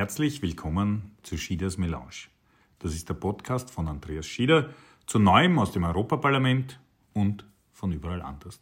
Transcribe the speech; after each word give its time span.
Herzlich 0.00 0.40
willkommen 0.40 1.14
zu 1.22 1.36
Schieders 1.36 1.76
Melange. 1.76 2.30
Das 2.78 2.94
ist 2.94 3.10
der 3.10 3.14
Podcast 3.14 3.70
von 3.70 3.86
Andreas 3.86 4.24
Schieder 4.24 4.70
zu 5.06 5.18
Neuem 5.18 5.58
aus 5.58 5.72
dem 5.72 5.84
Europaparlament 5.84 6.80
und 7.12 7.44
von 7.74 7.92
überall 7.92 8.22
anders. 8.22 8.60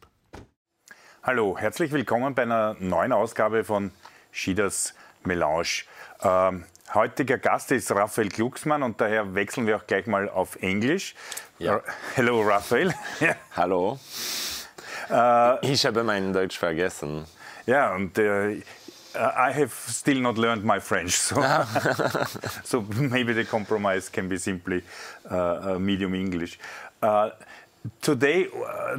Hallo, 1.22 1.56
herzlich 1.56 1.92
willkommen 1.92 2.34
bei 2.34 2.42
einer 2.42 2.74
neuen 2.80 3.12
Ausgabe 3.12 3.62
von 3.62 3.92
Schieders 4.32 4.94
Melange. 5.22 5.84
Ähm, 6.22 6.64
heutiger 6.92 7.38
Gast 7.38 7.70
ist 7.70 7.92
Raphael 7.92 8.30
Glucksmann 8.30 8.82
und 8.82 9.00
daher 9.00 9.36
wechseln 9.36 9.68
wir 9.68 9.76
auch 9.76 9.86
gleich 9.86 10.08
mal 10.08 10.28
auf 10.28 10.56
Englisch. 10.56 11.14
Ja. 11.60 11.80
Hello, 12.16 12.42
Raphael. 12.42 12.92
Hallo. 13.54 14.00
Äh, 15.08 15.72
ich 15.72 15.86
habe 15.86 16.02
mein 16.02 16.32
Deutsch 16.32 16.58
vergessen. 16.58 17.26
Ja, 17.64 17.94
und 17.94 18.18
äh, 18.18 18.60
I 19.14 19.52
have 19.52 19.72
still 19.72 20.20
not 20.20 20.38
learned 20.38 20.64
my 20.64 20.78
French, 20.78 21.12
so, 21.12 21.36
so 22.64 22.82
maybe 22.82 23.32
the 23.32 23.44
compromise 23.44 24.08
can 24.08 24.28
be 24.28 24.38
simply 24.38 24.82
uh, 25.30 25.74
uh 25.74 25.78
medium 25.78 26.14
English. 26.14 26.58
Uh, 27.02 27.30
today, 28.00 28.48
uh, 28.48 28.96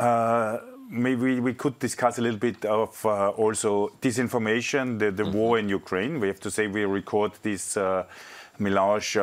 uh, 0.00 0.60
maybe 0.90 1.40
we 1.40 1.54
could 1.54 1.78
discuss 1.78 2.18
a 2.18 2.22
little 2.22 2.38
bit 2.38 2.64
of 2.64 3.04
uh, 3.06 3.30
also 3.30 3.92
disinformation, 4.00 4.98
the, 4.98 5.10
the 5.10 5.22
mm 5.22 5.30
-hmm. 5.30 5.36
war 5.36 5.58
in 5.58 5.74
Ukraine. 5.74 6.18
We 6.18 6.26
have 6.26 6.40
to 6.40 6.50
say 6.50 6.66
we 6.68 6.84
record 6.86 7.32
this 7.42 7.78
melange 8.58 9.18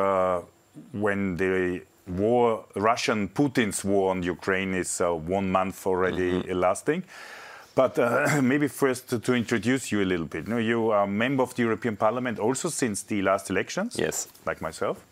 when 0.92 1.36
the 1.36 1.82
war, 2.06 2.64
Russian 2.74 3.28
Putin's 3.28 3.84
war 3.84 4.10
on 4.10 4.22
Ukraine 4.22 4.78
is 4.78 5.00
one 5.28 5.50
month 5.50 5.86
already 5.86 6.32
mm 6.32 6.42
-hmm. 6.42 6.60
lasting. 6.60 7.02
But 7.74 7.98
uh, 7.98 8.40
maybe 8.42 8.68
first 8.68 9.08
to, 9.08 9.18
to, 9.18 9.34
introduce 9.34 9.90
you 9.92 10.02
a 10.02 10.04
little 10.04 10.26
bit. 10.26 10.46
You, 10.46 10.58
you 10.58 10.90
are 10.90 11.04
a 11.04 11.06
member 11.06 11.42
of 11.42 11.54
the 11.54 11.62
European 11.62 11.96
Parliament 11.96 12.38
also 12.38 12.68
since 12.68 13.02
the 13.02 13.22
last 13.22 13.50
elections. 13.50 13.96
Yes. 13.98 14.28
Like 14.46 14.60
myself. 14.60 15.04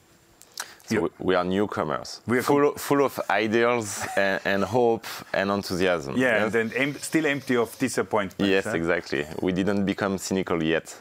So 0.91 1.09
we 1.21 1.37
are 1.37 1.45
newcomers, 1.45 2.21
we 2.27 2.39
are 2.39 2.43
full, 2.43 2.73
full 2.73 3.05
of 3.05 3.21
ideals 3.31 4.05
and, 4.17 4.41
and, 4.45 4.65
hope 4.65 5.07
and 5.33 5.49
enthusiasm. 5.49 6.17
Yeah, 6.17 6.47
yes? 6.47 6.55
and 6.55 6.73
em 6.75 6.95
still 6.95 7.27
empty 7.27 7.57
of 7.57 7.79
disappointment. 7.79 8.51
Yes, 8.51 8.65
huh? 8.65 8.73
exactly. 8.73 9.25
We 9.41 9.53
didn't 9.53 9.84
become 9.84 10.19
cynical 10.19 10.61
yet. 10.61 11.01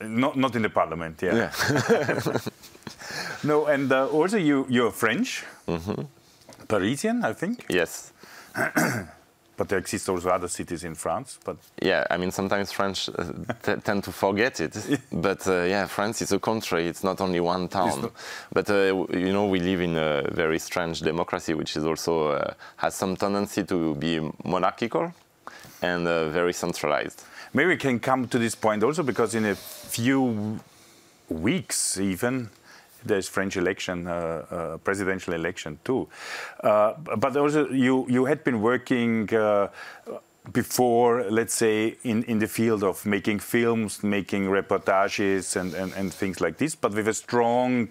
Not, 0.00 0.36
not 0.36 0.56
in 0.56 0.62
the 0.62 0.70
parliament, 0.70 1.20
yeah. 1.20 1.50
yeah. 1.90 2.38
no, 3.44 3.66
and 3.66 3.92
uh, 3.92 4.06
also 4.06 4.38
you, 4.38 4.64
you're 4.70 4.92
French, 4.92 5.44
mm 5.66 5.80
-hmm. 5.84 6.06
Parisian, 6.66 7.24
I 7.30 7.34
think. 7.34 7.64
Yes. 7.68 8.12
But 9.58 9.68
there 9.68 9.78
exist 9.78 10.08
also 10.08 10.30
other 10.30 10.48
cities 10.48 10.84
in 10.84 10.94
France. 10.94 11.38
But 11.44 11.56
yeah, 11.82 12.06
I 12.10 12.16
mean 12.16 12.30
sometimes 12.30 12.72
French 12.72 13.10
uh, 13.10 13.76
tend 13.82 14.04
to 14.04 14.12
forget 14.12 14.60
it. 14.60 14.74
but 15.12 15.46
uh, 15.46 15.64
yeah, 15.64 15.86
France 15.86 16.22
is 16.22 16.32
a 16.32 16.38
country. 16.38 16.86
It's 16.86 17.04
not 17.04 17.20
only 17.20 17.40
one 17.40 17.68
town. 17.68 18.10
But 18.52 18.70
uh, 18.70 19.06
you 19.10 19.32
know, 19.32 19.46
we 19.46 19.60
live 19.60 19.80
in 19.82 19.96
a 19.96 20.22
very 20.30 20.58
strange 20.58 21.00
democracy, 21.00 21.54
which 21.54 21.76
is 21.76 21.84
also 21.84 22.28
uh, 22.28 22.54
has 22.76 22.94
some 22.94 23.16
tendency 23.16 23.64
to 23.64 23.94
be 23.96 24.20
monarchical 24.44 25.12
and 25.82 26.06
uh, 26.06 26.30
very 26.30 26.52
centralized. 26.52 27.24
Maybe 27.52 27.68
we 27.68 27.76
can 27.76 27.98
come 27.98 28.28
to 28.28 28.38
this 28.38 28.54
point 28.54 28.82
also 28.82 29.02
because 29.02 29.34
in 29.34 29.44
a 29.44 29.54
few 29.54 30.60
weeks, 31.28 31.98
even 31.98 32.50
there's 33.04 33.28
French 33.28 33.56
election, 33.56 34.06
uh, 34.06 34.10
uh, 34.10 34.76
presidential 34.78 35.34
election 35.34 35.78
too. 35.84 36.08
Uh, 36.62 36.94
but 36.94 37.36
also, 37.36 37.68
you 37.70 38.06
you 38.08 38.24
had 38.26 38.44
been 38.44 38.60
working 38.60 39.28
before, 40.52 41.24
let's 41.30 41.54
say, 41.54 41.96
in, 42.04 42.22
in 42.24 42.38
the 42.38 42.48
field 42.48 42.82
of 42.82 43.04
making 43.04 43.38
films, 43.38 44.02
making 44.02 44.44
reportages, 44.44 45.56
and, 45.56 45.74
and, 45.74 45.92
and 45.94 46.12
things 46.12 46.40
like 46.40 46.56
this, 46.56 46.74
but 46.74 46.92
with 46.94 47.08
a 47.08 47.14
strong 47.14 47.90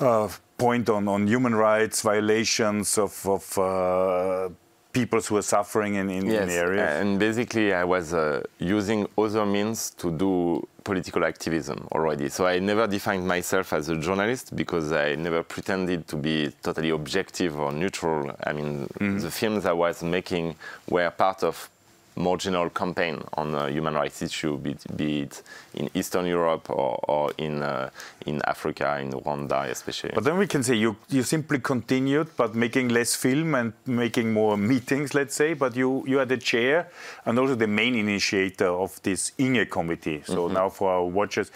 uh, 0.00 0.28
point 0.58 0.88
on, 0.88 1.08
on 1.08 1.26
human 1.26 1.54
rights 1.54 2.02
violations 2.02 2.98
of, 2.98 3.26
of 3.26 3.58
uh, 3.58 4.48
people 4.92 5.20
who 5.20 5.36
are 5.36 5.42
suffering 5.42 5.94
in, 5.94 6.10
in, 6.10 6.26
yes, 6.26 6.42
in 6.42 6.50
areas. 6.50 7.00
And 7.00 7.18
basically, 7.18 7.72
I 7.72 7.84
was 7.84 8.12
uh, 8.12 8.42
using 8.58 9.06
other 9.16 9.46
means 9.46 9.90
to 9.90 10.10
do 10.10 10.66
political 10.84 11.24
activism 11.24 11.86
already. 11.92 12.28
So 12.28 12.46
I 12.46 12.58
never 12.58 12.86
defined 12.86 13.26
myself 13.26 13.72
as 13.72 13.88
a 13.88 13.96
journalist 13.96 14.56
because 14.56 14.92
I 14.92 15.14
never 15.14 15.42
pretended 15.42 16.08
to 16.08 16.16
be 16.16 16.52
totally 16.62 16.90
objective 16.90 17.58
or 17.58 17.72
neutral. 17.72 18.34
I 18.44 18.52
mean, 18.52 18.70
mm 18.80 18.86
-hmm. 18.98 19.20
the 19.20 19.30
films 19.30 19.64
I 19.64 19.72
was 19.72 20.02
making 20.02 20.54
were 20.88 21.10
part 21.10 21.42
of 21.42 21.68
more 22.16 22.36
general 22.36 22.70
campaign 22.70 23.22
on 23.34 23.72
human 23.72 23.94
rights 23.94 24.22
issue, 24.22 24.56
be, 24.58 24.76
be, 24.96 25.20
it 25.22 25.42
in 25.74 25.90
Eastern 25.94 26.26
Europe 26.26 26.68
or, 26.70 26.98
or 27.08 27.32
in 27.38 27.62
uh, 27.62 27.90
in 28.26 28.40
Africa, 28.44 28.98
in 29.00 29.10
Rwanda 29.12 29.68
especially. 29.70 30.12
But 30.14 30.24
then 30.24 30.38
we 30.38 30.46
can 30.46 30.62
say 30.62 30.74
you 30.74 30.96
you 31.08 31.22
simply 31.22 31.58
continued, 31.60 32.28
but 32.36 32.54
making 32.54 32.88
less 32.88 33.14
film 33.14 33.54
and 33.54 33.72
making 33.86 34.32
more 34.32 34.56
meetings, 34.56 35.14
let's 35.14 35.34
say. 35.34 35.54
But 35.54 35.76
you 35.76 36.04
you 36.06 36.18
are 36.20 36.26
the 36.26 36.38
chair 36.38 36.88
and 37.24 37.38
also 37.38 37.54
the 37.54 37.66
main 37.66 37.94
initiator 37.94 38.68
of 38.68 39.00
this 39.02 39.32
INGE 39.38 39.68
committee. 39.70 40.22
So 40.26 40.32
mm 40.32 40.38
-hmm. 40.38 40.54
now 40.54 40.70
for 40.70 40.90
our 40.90 41.10
watchers, 41.12 41.50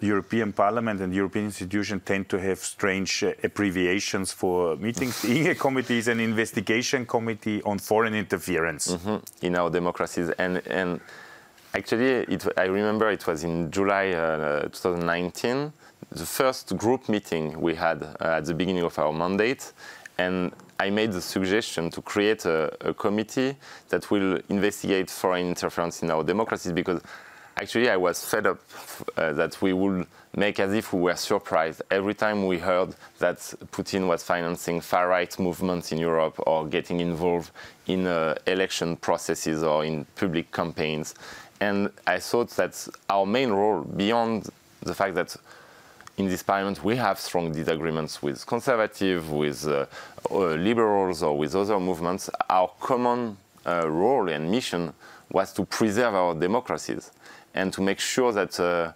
European 0.00 0.52
Parliament 0.52 1.00
and 1.00 1.14
European 1.14 1.46
institutions 1.46 2.02
tend 2.04 2.28
to 2.28 2.38
have 2.38 2.58
strange 2.58 3.22
uh, 3.22 3.32
abbreviations 3.42 4.32
for 4.32 4.76
meetings. 4.76 5.22
the 5.22 5.48
INGE 5.48 5.58
committee 5.58 5.98
is 5.98 6.08
an 6.08 6.20
investigation 6.20 7.06
committee 7.06 7.62
on 7.62 7.78
foreign 7.78 8.14
interference. 8.14 8.90
Mm 8.92 8.98
-hmm. 9.04 9.20
In 9.40 9.56
our 9.56 9.70
democracies. 9.70 10.28
And, 10.38 10.60
and 10.70 11.00
actually, 11.72 12.24
it, 12.28 12.44
I 12.56 12.68
remember 12.68 13.10
it 13.10 13.24
was 13.24 13.42
in 13.42 13.70
July 13.70 14.14
uh, 14.14 14.70
2019, 14.70 15.72
the 16.14 16.26
first 16.26 16.76
group 16.76 17.08
meeting 17.08 17.60
we 17.60 17.74
had 17.74 18.02
uh, 18.02 18.38
at 18.38 18.44
the 18.44 18.54
beginning 18.54 18.84
of 18.84 18.98
our 18.98 19.12
mandate. 19.12 19.72
And 20.18 20.52
I 20.78 20.90
made 20.90 21.12
the 21.12 21.20
suggestion 21.20 21.90
to 21.90 22.02
create 22.02 22.48
a, 22.48 22.70
a 22.80 22.94
committee 22.94 23.56
that 23.88 24.10
will 24.10 24.40
investigate 24.48 25.10
foreign 25.10 25.48
interference 25.48 26.02
in 26.02 26.10
our 26.10 26.24
democracies 26.24 26.72
because 26.72 27.00
actually 27.56 27.88
I 27.88 27.96
was 27.96 28.24
fed 28.24 28.46
up 28.46 28.60
uh, 29.16 29.32
that 29.32 29.60
we 29.62 29.72
would 29.72 30.06
make 30.36 30.60
as 30.60 30.74
if 30.74 30.92
we 30.92 31.00
were 31.00 31.16
surprised 31.16 31.82
every 31.90 32.14
time 32.14 32.46
we 32.46 32.58
heard 32.58 32.94
that 33.18 33.38
Putin 33.72 34.06
was 34.06 34.22
financing 34.22 34.80
far-right 34.80 35.38
movements 35.38 35.92
in 35.92 35.98
Europe 35.98 36.34
or 36.46 36.66
getting 36.66 37.00
involved 37.00 37.50
in 37.86 38.06
uh, 38.06 38.34
election 38.46 38.96
processes 38.96 39.62
or 39.62 39.84
in 39.84 40.04
public 40.16 40.52
campaigns. 40.52 41.14
And 41.60 41.90
I 42.06 42.18
thought 42.18 42.50
that 42.50 42.86
our 43.08 43.24
main 43.24 43.50
role, 43.50 43.80
beyond 43.80 44.50
the 44.82 44.94
fact 44.94 45.14
that 45.14 45.34
in 46.18 46.26
this 46.28 46.42
parliament 46.42 46.84
we 46.84 46.96
have 46.96 47.18
strong 47.18 47.52
disagreements 47.52 48.22
with 48.22 48.44
conservatives, 48.46 49.26
with 49.28 49.66
uh, 49.66 49.86
uh, 50.30 50.48
liberals 50.56 51.22
or 51.22 51.38
with 51.38 51.54
other 51.54 51.80
movements, 51.80 52.28
our 52.50 52.70
common 52.80 53.38
uh, 53.64 53.88
role 53.88 54.28
and 54.28 54.50
mission 54.50 54.92
was 55.30 55.54
to 55.54 55.64
preserve 55.64 56.14
our 56.14 56.34
democracies 56.34 57.10
and 57.56 57.72
to 57.72 57.82
make 57.82 57.98
sure 57.98 58.32
that 58.32 58.60
uh, 58.60 58.92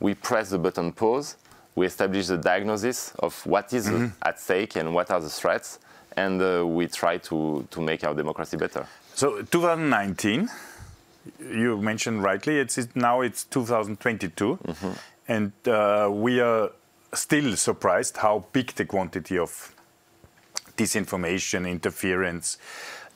we 0.00 0.14
press 0.14 0.48
the 0.50 0.58
button 0.58 0.92
pause, 0.92 1.36
we 1.74 1.86
establish 1.86 2.28
the 2.28 2.38
diagnosis 2.38 3.12
of 3.18 3.44
what 3.46 3.72
is 3.72 3.86
mm 3.86 3.94
-hmm. 3.94 4.10
at 4.20 4.40
stake 4.40 4.80
and 4.80 4.88
what 4.94 5.10
are 5.10 5.20
the 5.20 5.30
threats, 5.40 5.78
and 6.16 6.40
uh, 6.40 6.76
we 6.76 6.86
try 6.88 7.18
to, 7.18 7.64
to 7.70 7.80
make 7.80 8.06
our 8.06 8.14
democracy 8.16 8.56
better. 8.56 8.86
So 9.14 9.42
2019, 9.42 10.48
you 11.40 11.82
mentioned 11.82 12.24
rightly, 12.24 12.60
it's, 12.60 12.78
now 12.94 13.22
it's 13.22 13.44
2022, 13.44 14.58
mm 14.64 14.74
-hmm. 14.74 14.94
and 15.28 15.52
uh, 15.66 16.24
we 16.24 16.42
are 16.42 16.70
still 17.12 17.56
surprised 17.56 18.16
how 18.16 18.44
big 18.52 18.74
the 18.74 18.86
quantity 18.86 19.38
of 19.38 19.72
disinformation, 20.76 21.66
interference, 21.66 22.58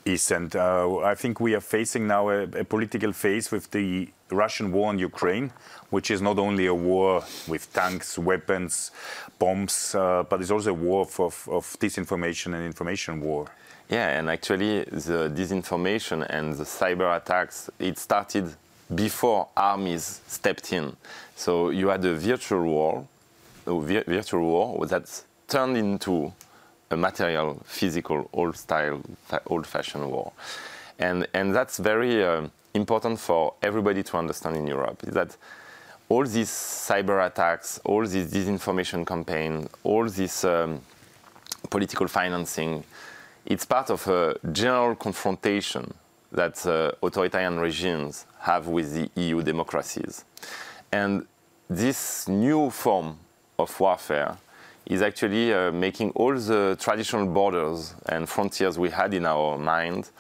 is. 0.05 0.31
And 0.31 0.55
uh, 0.55 0.99
I 0.99 1.15
think 1.15 1.41
we 1.41 1.55
are 1.55 1.61
facing 1.61 2.07
now 2.07 2.29
a, 2.29 2.43
a, 2.43 2.65
political 2.65 3.13
phase 3.13 3.51
with 3.51 3.71
the 3.71 4.09
Russian 4.31 4.73
war 4.73 4.89
on 4.89 4.99
Ukraine, 4.99 5.53
which 5.91 6.11
is 6.11 6.21
not 6.21 6.39
only 6.39 6.67
a 6.67 6.75
war 6.75 7.25
with 7.47 7.73
tanks, 7.73 8.19
weapons, 8.19 8.91
bombs, 9.39 9.95
uh, 9.95 10.25
but 10.29 10.41
it's 10.41 10.51
also 10.51 10.71
a 10.71 10.75
war 10.75 11.03
of, 11.03 11.21
of, 11.21 11.49
of, 11.51 11.65
disinformation 11.79 12.55
and 12.55 12.65
information 12.65 13.21
war. 13.21 13.47
Yeah, 13.89 14.19
and 14.19 14.29
actually 14.29 14.85
the 14.85 15.33
disinformation 15.35 16.27
and 16.29 16.55
the 16.55 16.65
cyber 16.65 17.17
attacks, 17.17 17.71
it 17.79 17.99
started 17.99 18.55
before 18.95 19.49
armies 19.57 20.21
stepped 20.27 20.73
in. 20.73 20.97
So 21.37 21.71
you 21.71 21.89
had 21.89 22.05
a 22.05 22.15
virtual 22.15 22.65
war, 22.65 23.07
a 23.67 23.81
virtual 23.81 24.43
war 24.43 24.87
that 24.87 25.23
turned 25.47 25.77
into 25.77 26.33
a 26.91 26.97
material, 26.97 27.61
physical, 27.65 28.29
old-style, 28.33 29.01
old-fashioned 29.47 30.11
war. 30.11 30.33
And, 30.99 31.27
and 31.35 31.55
that's 31.55 31.79
very 31.79 32.25
uh, 32.25 32.49
important 32.75 33.21
for 33.21 33.55
everybody 33.63 34.03
to 34.03 34.17
understand 34.17 34.57
in 34.57 34.67
Europe, 34.67 35.05
is 35.05 35.15
that 35.15 35.37
all 36.09 36.25
these 36.25 36.49
cyber 36.49 37.25
attacks, 37.27 37.81
all 37.85 38.07
this 38.07 38.33
disinformation 38.33 39.07
campaign, 39.07 39.69
all 39.85 40.09
this 40.09 40.45
um, 40.45 40.81
political 41.71 42.09
financing, 42.09 42.83
it's 43.45 43.65
part 43.65 43.91
of 43.91 44.07
a 44.09 44.37
general 44.53 44.95
confrontation 44.95 45.93
that 46.33 46.67
uh, 46.67 46.93
authoritarian 47.03 47.59
regimes 47.59 48.27
have 48.41 48.69
with 48.69 48.93
the 48.95 49.11
EU 49.21 49.43
democracies. 49.43 50.25
And 50.93 51.27
this 51.69 52.29
new 52.29 52.71
form 52.71 53.19
of 53.59 53.79
warfare 53.81 54.37
is 54.89 55.03
actually 55.03 55.53
uh, 55.53 55.71
making 55.71 56.11
all 56.13 56.35
the 56.35 56.77
traditional 56.81 57.27
borders 57.27 57.95
and 58.09 58.27
frontiers 58.29 58.79
we 58.79 58.89
had 58.89 59.13
in 59.13 59.27
our 59.27 59.59
mind 59.59 60.11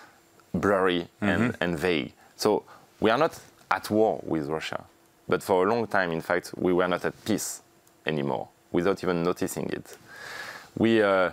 blurry 0.53 1.01
mm-hmm. 1.01 1.29
and, 1.29 1.57
and 1.61 1.79
vague. 1.79 2.13
So 2.37 2.65
we 3.01 3.11
are 3.11 3.19
not 3.19 3.39
at 3.71 3.91
war 3.91 4.21
with 4.25 4.47
Russia, 4.49 4.85
but 5.27 5.43
for 5.43 5.67
a 5.67 5.71
long 5.71 5.87
time, 5.87 6.13
in 6.13 6.21
fact, 6.21 6.53
we 6.57 6.73
were 6.73 6.87
not 6.87 7.05
at 7.05 7.25
peace 7.25 7.63
anymore 8.05 8.49
without 8.71 9.03
even 9.03 9.23
noticing 9.23 9.71
it. 9.71 9.97
We 10.77 11.03
uh, 11.03 11.31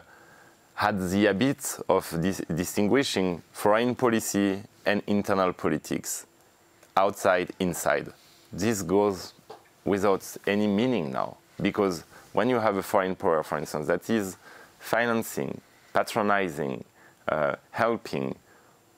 had 0.76 1.00
the 1.10 1.26
habit 1.26 1.78
of 1.90 2.10
dis- 2.22 2.42
distinguishing 2.54 3.42
foreign 3.52 3.96
policy 3.96 4.64
and 4.86 5.04
internal 5.08 5.52
politics, 5.52 6.26
outside, 6.96 7.52
inside. 7.60 8.08
This 8.54 8.82
goes 8.82 9.34
without 9.84 10.26
any 10.48 10.68
meaning 10.68 11.12
now, 11.12 11.38
because 11.62 12.06
when 12.36 12.50
you 12.50 12.60
have 12.60 12.76
a 12.76 12.84
foreign 12.84 13.16
power, 13.16 13.42
for 13.44 13.58
instance, 13.58 13.88
that 13.88 14.10
is 14.10 14.36
financing, 14.78 15.62
patronizing, 15.94 16.84
uh, 17.30 17.56
helping 17.72 18.36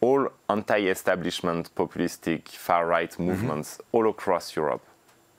all 0.02 0.28
anti-establishment, 0.50 1.70
populistic, 1.76 2.50
far-right 2.50 3.12
mm-hmm. 3.12 3.28
movements 3.28 3.76
mm-hmm. 3.76 3.96
all 3.98 4.10
across 4.10 4.56
Europe, 4.56 4.84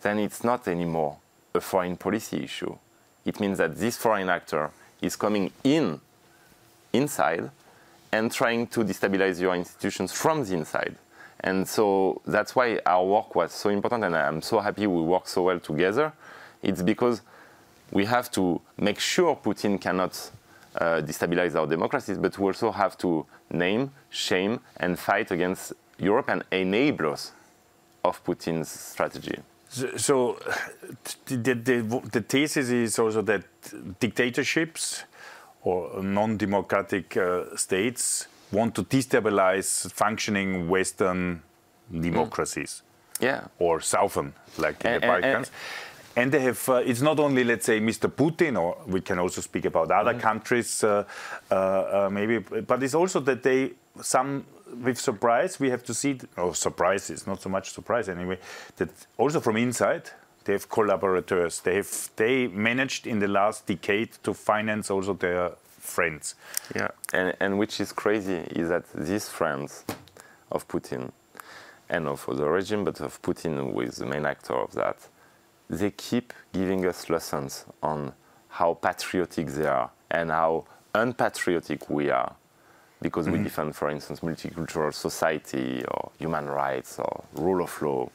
then 0.02 0.18
it's 0.18 0.44
not 0.44 0.68
anymore 0.68 1.16
a 1.54 1.60
foreign 1.60 1.96
policy 1.96 2.44
issue. 2.44 2.76
It 3.24 3.40
means 3.40 3.58
that 3.58 3.76
this 3.76 3.96
foreign 3.96 4.28
actor 4.28 4.70
is 5.02 5.16
coming 5.16 5.50
in, 5.64 6.00
inside, 6.92 7.50
and 8.12 8.30
trying 8.32 8.68
to 8.68 8.84
destabilize 8.84 9.40
your 9.40 9.56
institutions 9.56 10.12
from 10.12 10.44
the 10.44 10.54
inside. 10.54 10.94
And 11.40 11.66
so 11.68 12.20
that's 12.26 12.54
why 12.54 12.80
our 12.86 13.04
work 13.04 13.34
was 13.34 13.52
so 13.52 13.70
important, 13.70 14.04
and 14.04 14.16
I'm 14.16 14.40
so 14.40 14.60
happy 14.60 14.86
we 14.86 15.02
work 15.02 15.26
so 15.26 15.42
well 15.42 15.58
together. 15.58 16.12
It's 16.62 16.82
because 16.82 17.22
we 17.90 18.04
have 18.04 18.30
to 18.32 18.60
make 18.76 18.98
sure 18.98 19.36
Putin 19.36 19.80
cannot 19.80 20.30
uh, 20.76 21.00
destabilize 21.02 21.54
our 21.54 21.66
democracies, 21.66 22.18
but 22.18 22.38
we 22.38 22.46
also 22.46 22.70
have 22.70 22.96
to 22.98 23.26
name, 23.50 23.90
shame, 24.10 24.60
and 24.76 24.98
fight 24.98 25.30
against 25.30 25.72
Europe 25.98 26.28
and 26.28 26.44
enablers 26.50 27.30
of 28.04 28.22
Putin's 28.24 28.68
strategy. 28.68 29.38
So, 29.68 30.38
the, 31.26 31.36
the, 31.36 32.02
the, 32.10 32.20
thesis 32.22 32.70
is 32.70 32.98
also 32.98 33.20
that 33.22 33.44
dictatorships 34.00 35.04
or 35.62 36.02
non-democratic 36.02 37.16
uh, 37.16 37.54
states 37.54 38.28
want 38.50 38.74
to 38.76 38.84
destabilize 38.84 39.92
functioning 39.92 40.68
Western 40.70 41.42
democracies. 41.92 42.82
Mm. 42.82 43.22
Yeah. 43.22 43.40
Or 43.58 43.80
Southern, 43.80 44.32
like 44.56 44.84
in 44.84 44.92
and, 44.92 45.02
the 45.02 45.06
Balkans. 45.06 45.24
And, 45.24 45.34
and 45.34 45.50
they 46.32 46.40
have, 46.40 46.68
uh, 46.68 46.74
it's 46.76 47.00
not 47.00 47.18
only, 47.18 47.44
let's 47.44 47.66
say, 47.66 47.80
Mr. 47.80 48.10
Putin, 48.10 48.60
or 48.60 48.76
we 48.86 49.00
can 49.00 49.18
also 49.18 49.40
speak 49.40 49.64
about 49.64 49.90
other 49.90 50.12
mm-hmm. 50.12 50.20
countries, 50.20 50.82
uh, 50.82 51.04
uh, 51.50 51.54
uh, 51.54 52.08
maybe, 52.10 52.38
but 52.38 52.82
it's 52.82 52.94
also 52.94 53.20
that 53.20 53.42
they, 53.42 53.72
some, 54.00 54.44
with 54.82 54.98
surprise, 54.98 55.60
we 55.60 55.70
have 55.70 55.84
to 55.84 55.94
see, 55.94 56.18
oh, 56.36 56.52
surprise 56.52 57.10
is 57.10 57.26
not 57.26 57.40
so 57.42 57.48
much 57.48 57.70
surprise 57.70 58.08
anyway, 58.08 58.38
that 58.76 58.90
also 59.16 59.40
from 59.40 59.56
inside, 59.56 60.10
they 60.44 60.54
have 60.54 60.68
collaborators. 60.68 61.60
They 61.60 61.76
have, 61.76 62.10
they 62.16 62.46
managed 62.46 63.06
in 63.06 63.18
the 63.18 63.28
last 63.28 63.66
decade 63.66 64.12
to 64.22 64.32
finance 64.32 64.90
also 64.90 65.12
their 65.12 65.52
friends. 65.78 66.34
Yeah, 66.74 66.88
and, 67.12 67.36
and 67.40 67.58
which 67.58 67.80
is 67.80 67.92
crazy 67.92 68.46
is 68.56 68.70
that 68.70 68.84
these 68.94 69.28
friends 69.28 69.84
of 70.50 70.66
Putin, 70.66 71.12
and 71.90 72.06
of 72.08 72.24
the 72.26 72.48
regime, 72.48 72.84
but 72.84 73.00
of 73.00 73.20
Putin, 73.22 73.72
who 73.72 73.80
is 73.80 73.96
the 73.96 74.06
main 74.06 74.26
actor 74.26 74.54
of 74.54 74.72
that, 74.72 74.96
they 75.70 75.90
keep 75.90 76.32
giving 76.52 76.86
us 76.86 77.10
lessons 77.10 77.64
on 77.82 78.12
how 78.48 78.74
patriotic 78.74 79.48
they 79.48 79.66
are 79.66 79.90
and 80.10 80.30
how 80.30 80.64
unpatriotic 80.94 81.90
we 81.90 82.10
are 82.10 82.34
because 83.00 83.26
mm-hmm. 83.26 83.38
we 83.38 83.44
defend, 83.44 83.76
for 83.76 83.90
instance, 83.90 84.20
multicultural 84.20 84.92
society 84.92 85.84
or 85.86 86.10
human 86.18 86.46
rights 86.46 86.98
or 86.98 87.24
rule 87.34 87.62
of 87.62 87.82
law. 87.82 88.08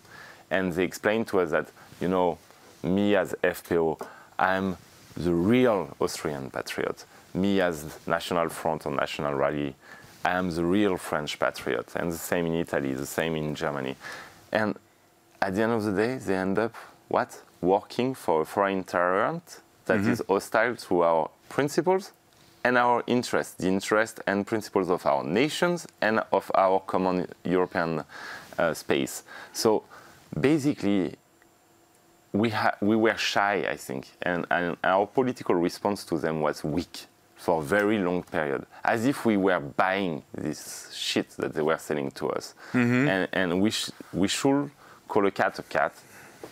And 0.52 0.74
they 0.74 0.84
explain 0.84 1.26
to 1.26 1.40
us 1.40 1.52
that, 1.52 1.70
you 2.02 2.08
know, 2.08 2.38
me 2.84 3.16
as 3.16 3.34
FPO, 3.44 4.06
I'm 4.38 4.78
the 5.16 5.34
real 5.34 5.96
Austrian 6.02 6.50
patriot. 6.50 7.06
Me 7.34 7.62
as 7.62 7.98
National 8.06 8.50
Front 8.50 8.86
or 8.86 8.92
National 8.92 9.34
Rally, 9.34 9.76
I 10.26 10.32
am 10.32 10.50
the 10.50 10.64
real 10.64 10.98
French 10.98 11.40
patriot. 11.40 11.94
And 11.96 12.12
the 12.12 12.18
same 12.18 12.46
in 12.48 12.56
Italy, 12.56 12.94
the 12.94 13.06
same 13.06 13.36
in 13.36 13.56
Germany. 13.56 13.96
And 14.52 14.76
at 15.42 15.56
the 15.56 15.62
end 15.62 15.72
of 15.72 15.84
the 15.84 15.94
day, 15.94 16.18
they 16.18 16.36
end 16.36 16.60
up 16.60 16.76
what? 17.13 17.39
Working 17.62 18.15
for 18.15 18.42
a 18.42 18.45
foreign 18.45 18.83
tyrant 18.83 19.62
that 19.86 20.00
mm-hmm. 20.00 20.12
is 20.12 20.24
hostile 20.27 20.75
to 20.75 21.04
our 21.04 21.30
principles 21.48 22.12
and 22.63 22.75
our 22.75 23.04
interests, 23.06 23.54
the 23.54 23.68
interests 23.68 24.19
and 24.25 24.48
principles 24.48 24.89
of 24.89 25.06
our 25.06 25.24
nations 25.24 25.86
and 26.01 26.21
of 26.31 26.51
our 26.56 26.80
common 26.80 27.27
European 27.44 28.04
uh, 28.57 28.74
space. 28.74 29.24
So 29.51 29.83
basically, 30.39 31.15
we, 32.31 32.50
ha- 32.50 32.77
we 32.81 32.95
were 32.95 33.15
shy, 33.15 33.68
I 33.69 33.75
think, 33.75 34.07
and, 34.24 34.48
and 34.50 34.75
our 34.83 35.06
political 35.06 35.54
response 35.54 36.04
to 36.06 36.18
them 36.18 36.42
was 36.42 36.63
weak 36.63 37.06
for 37.36 37.62
a 37.62 37.63
very 37.63 38.00
long 38.00 38.24
period, 38.24 38.65
as 38.83 39.06
if 39.06 39.24
we 39.24 39.38
were 39.38 39.60
buying 39.60 40.24
this 40.33 40.92
shit 40.92 41.30
that 41.31 41.54
they 41.54 41.62
were 41.62 41.77
selling 41.77 42.10
to 42.12 42.30
us. 42.30 42.56
Mm-hmm. 42.71 43.07
And, 43.07 43.27
and 43.33 43.62
we, 43.62 43.69
sh- 43.69 43.92
we 44.12 44.27
should 44.27 44.71
call 45.07 45.27
a 45.27 45.31
cat 45.31 45.60
a 45.60 45.63
cat 45.63 45.94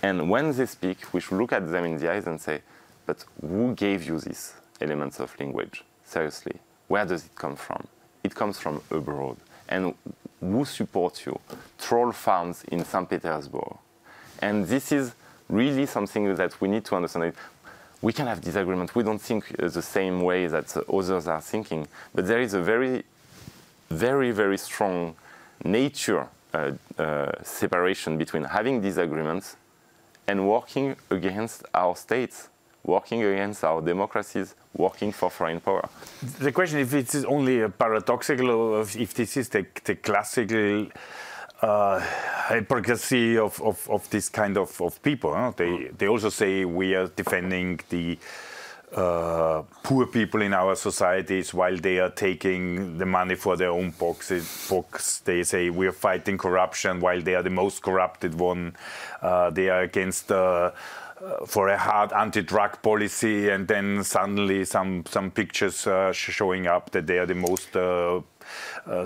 and 0.01 0.29
when 0.29 0.55
they 0.55 0.65
speak, 0.65 1.13
we 1.13 1.19
should 1.19 1.38
look 1.38 1.53
at 1.53 1.69
them 1.69 1.85
in 1.85 1.97
the 1.97 2.11
eyes 2.11 2.27
and 2.27 2.39
say, 2.39 2.61
but 3.05 3.23
who 3.41 3.73
gave 3.75 4.03
you 4.03 4.19
these 4.19 4.53
elements 4.79 5.19
of 5.19 5.38
language? 5.39 5.83
Seriously, 6.03 6.55
where 6.88 7.05
does 7.05 7.25
it 7.25 7.35
come 7.35 7.55
from? 7.55 7.88
It 8.23 8.35
comes 8.35 8.59
from 8.59 8.81
abroad. 8.91 9.38
And 9.69 9.93
who 10.39 10.65
supports 10.65 11.25
you? 11.25 11.39
Troll 11.79 12.11
farms 12.11 12.63
in 12.65 12.83
St. 12.83 13.09
Petersburg. 13.09 13.77
And 14.39 14.65
this 14.65 14.91
is 14.91 15.13
really 15.49 15.85
something 15.85 16.35
that 16.35 16.59
we 16.59 16.67
need 16.67 16.85
to 16.85 16.95
understand. 16.95 17.33
We 18.01 18.13
can 18.13 18.27
have 18.27 18.41
disagreements. 18.41 18.95
We 18.95 19.03
don't 19.03 19.21
think 19.21 19.55
the 19.57 19.81
same 19.81 20.21
way 20.23 20.47
that 20.47 20.75
others 20.91 21.27
are 21.27 21.41
thinking. 21.41 21.87
But 22.13 22.27
there 22.27 22.41
is 22.41 22.53
a 22.53 22.61
very, 22.61 23.03
very, 23.89 24.31
very 24.31 24.57
strong 24.57 25.15
nature 25.63 26.27
uh, 26.53 26.71
uh, 26.97 27.31
separation 27.44 28.18
between 28.18 28.44
having 28.44 28.81
disagreements 28.81 29.56
and 30.28 30.47
working 30.47 30.95
against 31.09 31.63
our 31.73 31.95
states, 31.95 32.49
working 32.83 33.23
against 33.23 33.63
our 33.63 33.81
democracies, 33.81 34.56
working 34.75 35.11
for 35.11 35.30
foreign 35.30 35.59
power. 35.59 35.87
The 36.40 36.51
question 36.51 36.80
is 36.80 36.94
if 36.94 37.09
it 37.09 37.16
is 37.16 37.25
only 37.25 37.61
a 37.61 37.69
paradoxical 37.69 38.49
or 38.49 38.81
if 38.81 39.13
this 39.13 39.37
is 39.37 39.49
the, 39.49 39.66
the 39.83 39.95
classical 39.95 40.87
uh, 41.61 41.99
hypocrisy 42.49 43.37
of, 43.37 43.61
of, 43.61 43.87
of, 43.90 44.09
this 44.09 44.30
kind 44.30 44.57
of, 44.57 44.81
of 44.81 45.01
people. 45.04 45.33
Huh? 45.33 45.51
They, 45.56 45.92
they 45.97 46.07
also 46.07 46.30
say 46.30 46.66
we 46.66 46.95
are 46.95 47.07
defending 47.07 47.80
the 47.90 48.18
uh, 48.95 49.64
poor 49.83 50.06
people 50.06 50.42
in 50.42 50.54
our 50.54 50.76
societies 50.76 51.54
while 51.54 51.78
they 51.78 52.00
are 52.00 52.10
taking 52.10 52.98
the 52.98 53.06
money 53.06 53.36
for 53.36 53.56
their 53.56 53.69
own 53.69 53.92
boxes, 53.92 54.68
books. 54.69 55.19
They 55.19 55.44
say 55.44 55.69
we 55.69 55.88
are 55.88 55.94
fighting 55.94 56.38
corruption 56.38 57.00
while 57.00 57.21
they 57.21 57.36
are 57.36 57.44
the 57.44 57.50
most 57.50 57.81
corrupted 57.81 58.36
one. 58.36 58.76
Uh, 59.21 59.50
they 59.50 59.69
are 59.69 59.81
against. 59.81 60.31
Uh, 60.31 60.71
uh 61.24 61.45
for 61.45 61.69
a 61.69 61.78
hard 61.78 62.12
anti-drug 62.14 62.81
policy, 62.81 63.50
and 63.50 63.68
then 63.68 64.04
suddenly 64.04 64.66
some 64.66 65.04
some 65.06 65.30
pictures 65.30 65.86
uh, 65.86 66.12
showing 66.12 66.66
up 66.66 66.90
that 66.90 67.06
they 67.06 67.19
are 67.19 67.28
the 67.28 67.36
most 67.36 67.78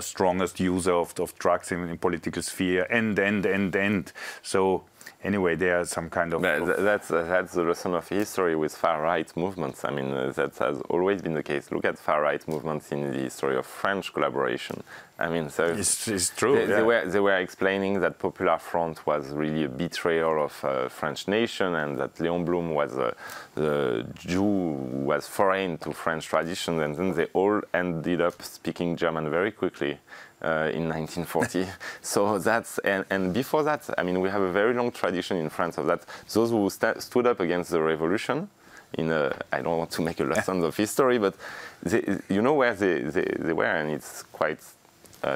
strongest 0.00 0.58
user 0.58 0.94
of, 0.94 1.12
of 1.20 1.38
drugs 1.38 1.72
in, 1.72 1.86
in 1.90 1.98
political 1.98 2.42
sphere, 2.42 2.86
and 2.88 3.18
and 3.18 3.44
and 3.44 3.76
and 3.76 4.12
so 4.42 4.84
anyway, 5.22 5.54
there 5.56 5.80
are 5.80 5.84
some 5.84 6.10
kind 6.10 6.32
of. 6.32 6.42
that's 6.42 7.08
that's 7.08 7.52
the 7.52 7.62
lesson 7.62 7.94
of 7.94 8.08
history 8.08 8.54
with 8.56 8.74
far 8.74 9.02
right 9.02 9.30
movements. 9.36 9.84
I 9.84 9.90
mean, 9.90 10.12
uh, 10.12 10.32
that 10.32 10.56
has 10.58 10.80
always 10.88 11.22
been 11.22 11.34
the 11.34 11.42
case. 11.42 11.70
Look 11.70 11.84
at 11.84 11.98
far 11.98 12.22
right 12.22 12.46
movements 12.48 12.92
in 12.92 13.10
the 13.10 13.18
history 13.18 13.56
of 13.56 13.66
French 13.66 14.12
collaboration. 14.12 14.82
I 15.18 15.30
mean, 15.30 15.48
so 15.48 15.64
it's, 15.64 16.06
it's 16.08 16.28
true. 16.28 16.56
They, 16.56 16.68
yeah. 16.68 16.76
they, 16.76 16.82
were 16.82 17.06
they 17.06 17.20
were 17.20 17.36
explaining 17.38 18.00
that 18.00 18.18
Popular 18.18 18.58
Front 18.58 19.06
was 19.06 19.28
really 19.30 19.64
a 19.64 19.68
betrayal 19.68 20.44
of 20.44 20.64
uh, 20.64 20.88
French 20.90 21.26
nation, 21.26 21.74
and 21.74 21.96
that 21.98 22.16
Léon 22.16 22.44
Blum 22.44 22.74
was 22.74 22.92
a, 22.98 23.14
the 23.54 24.06
Jew 24.14 24.42
who 24.42 25.04
was 25.06 25.26
foreign 25.26 25.78
to 25.78 25.92
French 25.92 26.26
tradition, 26.26 26.80
and 26.80 26.94
then 26.94 27.14
they 27.14 27.26
all 27.32 27.62
ended 27.72 28.20
up 28.20 28.42
speaking 28.42 28.94
German 28.94 29.30
very 29.30 29.52
quickly 29.52 29.98
uh, 30.42 30.70
in 30.74 30.88
1940. 30.88 31.66
so 32.02 32.38
that's 32.38 32.78
and, 32.80 33.06
and, 33.08 33.32
before 33.32 33.62
that, 33.62 33.88
I 33.96 34.02
mean, 34.02 34.20
we 34.20 34.28
have 34.28 34.42
a 34.42 34.52
very 34.52 34.74
long 34.74 34.90
tradition 34.90 35.38
in 35.38 35.48
France 35.48 35.78
of 35.78 35.86
that. 35.86 36.04
Those 36.30 36.50
who 36.50 36.68
st 36.68 37.02
stood 37.02 37.26
up 37.26 37.40
against 37.40 37.70
the 37.70 37.80
revolution. 37.80 38.50
In 38.98 39.10
a, 39.10 39.36
I 39.52 39.62
don't 39.62 39.78
want 39.78 39.90
to 39.92 40.02
make 40.02 40.20
a 40.20 40.24
lesson 40.24 40.62
of 40.62 40.76
history, 40.76 41.18
but 41.18 41.34
they, 41.82 42.18
you 42.28 42.40
know 42.40 42.54
where 42.54 42.72
they, 42.72 43.00
they, 43.00 43.24
they, 43.38 43.52
were, 43.52 43.64
and 43.64 43.90
it's 43.90 44.22
quite 44.22 44.60
uh, 44.60 44.85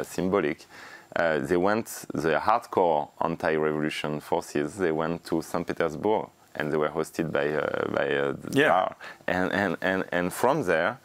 symbolic. 0.02 0.66
Uh, 1.16 1.38
they 1.40 1.56
went, 1.56 1.86
the 2.14 2.38
hardcore 2.38 3.08
anti-revolution 3.20 4.20
forces, 4.20 4.76
they 4.76 4.92
went 4.92 5.24
to 5.24 5.42
St. 5.42 5.66
Petersburg 5.66 6.28
and 6.54 6.72
they 6.72 6.76
were 6.76 6.88
hosted 6.88 7.30
by 7.32 7.48
uh, 7.48 7.88
by 7.94 8.08
uh, 8.14 8.32
the 8.42 8.50
Yeah. 8.52 8.68
Tsar. 8.68 8.96
And, 9.26 9.52
and, 9.52 9.76
and, 9.82 10.04
and 10.12 10.32
from 10.32 10.64
there, 10.64 10.98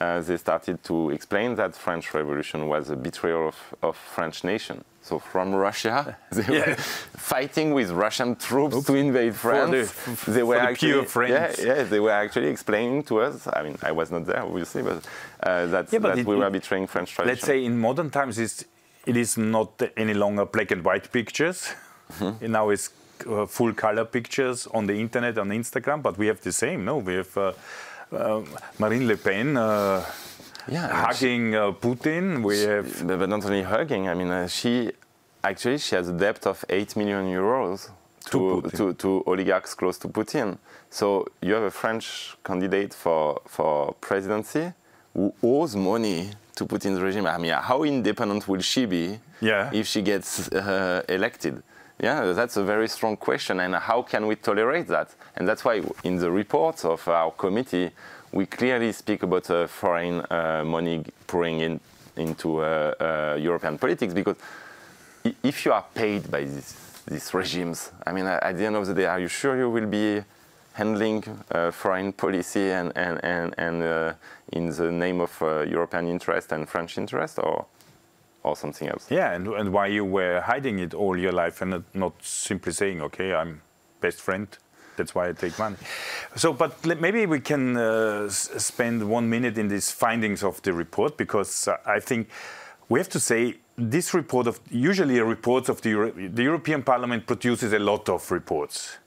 uh, 0.00 0.20
they 0.20 0.36
started 0.36 0.82
to 0.84 1.10
explain 1.10 1.54
that 1.56 1.74
French 1.74 2.12
Revolution 2.14 2.68
was 2.68 2.90
a 2.90 2.96
betrayal 2.96 3.48
of, 3.48 3.56
of 3.82 3.96
French 3.96 4.44
nation. 4.44 4.84
So 5.02 5.18
from 5.18 5.54
Russia, 5.54 6.16
they 6.32 6.42
Yeah. 6.58 6.68
were 6.70 6.74
fighting 6.76 7.72
with 7.74 7.90
Russian 7.90 8.34
troops 8.36 8.84
to 8.84 8.94
invade 8.94 9.34
France. 9.34 9.70
the- 9.70 10.32
they 10.32 10.42
were 10.42 10.56
the 10.56 10.62
actually, 10.62 10.92
pure 10.92 11.04
French. 11.04 11.58
Yeah, 11.58 11.66
yeah, 11.76 11.82
they 11.84 12.00
were 12.00 12.10
actually 12.10 12.48
explaining 12.48 13.04
to 13.04 13.20
us. 13.20 13.46
I 13.52 13.62
mean, 13.62 13.78
I 13.82 13.92
was 13.92 14.10
not 14.10 14.26
there, 14.26 14.42
obviously, 14.42 14.82
but 14.82 14.98
uh, 15.42 15.66
that, 15.66 15.92
Yeah, 15.92 16.00
but 16.00 16.08
that 16.16 16.18
it- 16.18 16.26
we 16.26 16.36
were 16.36 16.50
betraying 16.50 16.86
French 16.88 17.14
tradition. 17.14 17.28
let's 17.34 17.44
say 17.46 17.64
in 17.64 17.78
modern 17.78 18.10
times 18.10 18.38
it's, 18.38 18.64
it 19.06 19.16
is 19.16 19.36
not 19.38 19.80
any 19.96 20.14
longer 20.14 20.44
black 20.44 20.70
and 20.72 20.84
white 20.84 21.10
pictures 21.12 21.68
Mm-hmm. 22.20 22.52
now 22.52 22.68
it's 22.70 22.90
uh, 23.28 23.46
full 23.46 23.72
color 23.74 24.04
pictures 24.04 24.68
on 24.68 24.86
the 24.86 24.94
internet 24.94 25.36
on 25.38 25.48
instagram 25.48 26.00
but 26.02 26.16
we 26.16 26.28
have 26.28 26.40
the 26.42 26.52
same 26.52 26.84
no 26.84 26.98
we 26.98 27.14
have 27.14 27.36
uh, 27.36 27.52
marine 28.78 29.06
le 29.06 29.16
pen 29.16 29.56
uh, 29.56 30.00
Yeah, 30.68 30.88
hugging 30.88 31.54
uh, 31.54 31.70
putin 31.72 32.42
we 32.42 32.58
have 32.62 33.06
but, 33.06 33.28
not 33.28 33.44
only 33.44 33.62
hugging. 33.62 34.08
I 34.08 34.14
mean, 34.14 34.30
uh, 34.30 34.48
she 34.48 34.90
actually 35.44 35.78
she 35.78 35.94
has 35.94 36.08
a 36.08 36.12
debt 36.12 36.44
of 36.46 36.64
eight 36.68 36.96
million 36.96 37.24
euros 37.26 37.88
To 38.30 38.60
to 38.62 38.70
to, 38.76 38.92
to 38.94 39.22
oligarchs 39.26 39.74
close 39.76 39.98
to 40.00 40.08
Putin. 40.08 40.58
So 40.90 41.26
you 41.40 41.54
have 41.54 41.62
a 41.62 41.70
French 41.70 42.36
candidate 42.42 42.92
for 42.94 43.40
for 43.46 43.94
presidency 44.00 44.72
who 45.14 45.32
owes 45.42 45.76
money 45.76 46.30
to 46.56 46.64
Putin's 46.66 47.00
regime. 47.00 47.26
I 47.26 47.38
mean, 47.38 47.52
how 47.52 47.84
independent 47.84 48.48
will 48.48 48.60
she 48.62 48.86
be 48.86 49.20
Yeah. 49.40 49.70
if 49.72 49.86
she 49.86 50.02
gets 50.02 50.48
uh, 50.52 51.02
elected? 51.08 51.62
Yeah, 51.98 52.32
that's 52.32 52.58
a 52.58 52.62
very 52.62 52.88
strong 52.88 53.16
question, 53.16 53.60
and 53.60 53.74
how 53.74 54.02
can 54.02 54.26
we 54.26 54.36
tolerate 54.36 54.86
that? 54.88 55.14
And 55.34 55.48
that's 55.48 55.64
why 55.64 55.82
in 56.04 56.16
the 56.16 56.30
report 56.30 56.84
of 56.84 57.08
our 57.08 57.30
committee, 57.30 57.90
we 58.32 58.44
clearly 58.44 58.92
speak 58.92 59.22
about 59.22 59.50
uh, 59.50 59.66
foreign 59.66 60.20
uh, 60.30 60.62
money 60.64 61.04
pouring 61.26 61.60
in 61.60 61.80
into 62.16 62.60
uh, 62.60 62.94
uh, 63.00 63.38
European 63.38 63.78
politics 63.78 64.14
because 64.14 64.36
if 65.42 65.64
you 65.64 65.72
are 65.72 65.84
paid 65.94 66.30
by 66.30 66.44
these, 66.44 67.02
these 67.06 67.34
regimes, 67.34 67.90
I 68.06 68.12
mean, 68.12 68.26
at 68.26 68.56
the 68.56 68.64
end 68.64 68.76
of 68.76 68.86
the 68.86 68.94
day, 68.94 69.06
are 69.06 69.20
you 69.20 69.28
sure 69.28 69.56
you 69.56 69.70
will 69.70 69.86
be 69.86 70.22
handling 70.72 71.24
uh, 71.50 71.70
foreign 71.70 72.12
policy 72.12 72.70
and, 72.70 72.92
and, 72.96 73.22
and, 73.24 73.54
and 73.58 73.82
uh, 73.82 74.12
in 74.52 74.70
the 74.70 74.90
name 74.90 75.20
of 75.20 75.36
European 75.40 76.08
interest 76.08 76.52
and 76.52 76.68
French 76.68 76.98
interest 76.98 77.38
or, 77.38 77.66
or 78.46 78.56
something 78.56 78.88
else? 78.88 79.10
yeah 79.10 79.32
and, 79.32 79.48
and 79.48 79.72
why 79.72 79.86
you 79.86 80.04
were 80.04 80.40
hiding 80.40 80.78
it 80.78 80.94
all 80.94 81.18
your 81.18 81.32
life 81.32 81.62
and 81.62 81.84
not, 81.94 82.12
simply 82.20 82.72
saying 82.72 83.02
okay 83.02 83.34
i'm 83.34 83.60
best 84.00 84.20
friend 84.20 84.58
that's 84.96 85.14
why 85.14 85.28
i 85.28 85.32
take 85.32 85.58
money 85.58 85.76
so 86.36 86.52
but 86.52 86.72
maybe 87.00 87.26
we 87.26 87.40
can 87.40 87.76
uh, 87.76 88.28
spend 88.28 89.08
one 89.08 89.28
minute 89.28 89.58
in 89.58 89.68
these 89.68 89.90
findings 89.90 90.42
of 90.42 90.60
the 90.62 90.72
report 90.72 91.16
because 91.16 91.68
uh, 91.68 91.76
i 91.86 92.00
think 92.00 92.28
we 92.88 92.98
have 92.98 93.08
to 93.08 93.20
say 93.20 93.56
this 93.76 94.14
report 94.14 94.46
of 94.46 94.60
usually 94.70 95.18
a 95.18 95.24
report 95.24 95.68
of 95.68 95.82
the, 95.82 95.90
Euro- 95.90 96.12
the 96.12 96.42
european 96.42 96.82
parliament 96.82 97.26
produces 97.26 97.72
a 97.72 97.78
lot 97.78 98.08
of 98.08 98.30
reports 98.30 98.98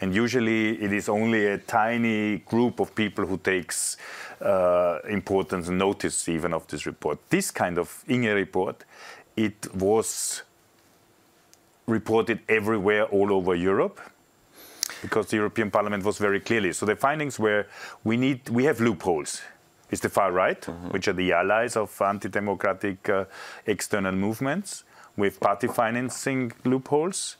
and 0.00 0.14
usually 0.14 0.82
it 0.82 0.92
is 0.92 1.08
only 1.08 1.46
a 1.46 1.58
tiny 1.58 2.38
group 2.38 2.80
of 2.80 2.94
people 2.94 3.26
who 3.26 3.36
takes 3.38 3.96
uh, 4.40 4.98
importance 5.08 5.68
and 5.68 5.78
notice 5.78 6.28
even 6.28 6.52
of 6.54 6.66
this 6.68 6.86
report. 6.86 7.18
This 7.28 7.50
kind 7.50 7.78
of 7.78 8.04
Inge 8.08 8.28
report, 8.28 8.84
it 9.36 9.74
was 9.74 10.42
reported 11.86 12.40
everywhere 12.48 13.04
all 13.04 13.32
over 13.32 13.54
Europe 13.54 14.00
because 15.02 15.26
the 15.26 15.36
European 15.36 15.70
Parliament 15.70 16.04
was 16.04 16.18
very 16.18 16.40
clearly. 16.40 16.72
So 16.72 16.86
the 16.86 16.96
findings 16.96 17.38
were 17.38 17.66
we 18.04 18.16
need 18.16 18.48
we 18.48 18.64
have 18.64 18.80
loopholes. 18.80 19.42
It's 19.90 20.00
the 20.00 20.08
far 20.08 20.30
right, 20.30 20.64
which 20.92 21.08
are 21.08 21.12
the 21.12 21.32
allies 21.32 21.76
of 21.76 22.00
anti-democratic 22.00 23.08
uh, 23.08 23.24
external 23.66 24.12
movements, 24.12 24.84
with 25.16 25.40
party 25.40 25.66
financing 25.66 26.52
loopholes. 26.64 27.36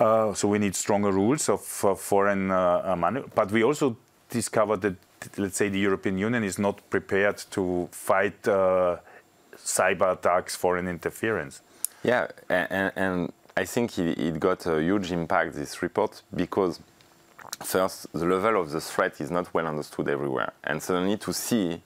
Uh, 0.00 0.34
so 0.34 0.48
we 0.48 0.58
need 0.58 0.74
stronger 0.74 1.12
rules 1.12 1.48
of 1.48 1.84
uh, 1.84 1.94
foreign 1.94 2.50
uh, 2.50 2.94
money. 2.96 3.22
But 3.34 3.52
we 3.52 3.62
also 3.62 3.96
discovered 4.28 4.80
that, 4.80 4.96
let's 5.36 5.56
say, 5.56 5.68
the 5.68 5.78
European 5.78 6.18
Union 6.18 6.42
is 6.44 6.58
not 6.58 6.80
prepared 6.90 7.38
to 7.50 7.88
fight 7.92 8.48
uh, 8.48 8.96
cyber 9.56 10.12
attacks, 10.12 10.56
foreign 10.56 10.88
interference. 10.88 11.62
Yeah, 12.02 12.26
and, 12.48 12.92
and 12.96 13.32
I 13.56 13.64
think 13.64 13.98
it, 13.98 14.18
it 14.18 14.40
got 14.40 14.66
a 14.66 14.82
huge 14.82 15.12
impact, 15.12 15.54
this 15.54 15.82
report, 15.82 16.22
because 16.34 16.80
first, 17.62 18.12
the 18.12 18.26
level 18.26 18.60
of 18.60 18.70
the 18.70 18.80
threat 18.80 19.20
is 19.20 19.30
not 19.30 19.54
well 19.54 19.66
understood 19.66 20.08
everywhere. 20.08 20.52
And 20.64 20.82
suddenly 20.82 21.16
to 21.18 21.32
see 21.32 21.80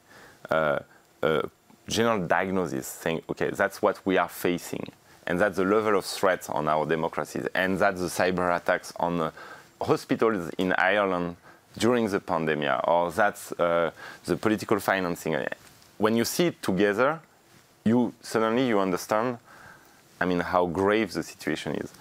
uh, 0.50 0.78
a 1.22 1.42
general 1.86 2.26
diagnosis 2.26 2.86
saying, 2.86 3.22
okay, 3.28 3.50
that's 3.50 3.82
what 3.82 4.00
we 4.06 4.16
are 4.16 4.28
facing, 4.28 4.88
and 5.26 5.40
that's 5.40 5.56
the 5.56 5.64
level 5.64 5.96
of 5.96 6.04
threat 6.04 6.48
on 6.50 6.68
our 6.68 6.86
democracies, 6.86 7.46
and 7.54 7.78
that's 7.78 8.00
the 8.00 8.06
cyber 8.06 8.54
attacks 8.54 8.92
on 8.98 9.20
uh, 9.20 9.30
hospitals 9.80 10.50
in 10.58 10.72
Ireland 10.72 11.36
during 11.78 12.08
the 12.08 12.20
pandemic, 12.20 12.70
or 12.88 13.10
that's 13.10 13.52
uh, 13.52 13.90
the 14.24 14.36
political 14.36 14.80
financing. 14.80 15.36
When 15.98 16.16
you 16.16 16.24
see 16.24 16.46
it 16.46 16.62
together, 16.62 17.20
you 17.84 18.12
suddenly 18.22 18.66
you 18.66 18.80
understand 18.80 19.38
I 20.20 20.24
mean, 20.24 20.40
how 20.40 20.66
grave 20.66 21.12
the 21.12 21.22
situation 21.22 21.74
is. 21.74 21.92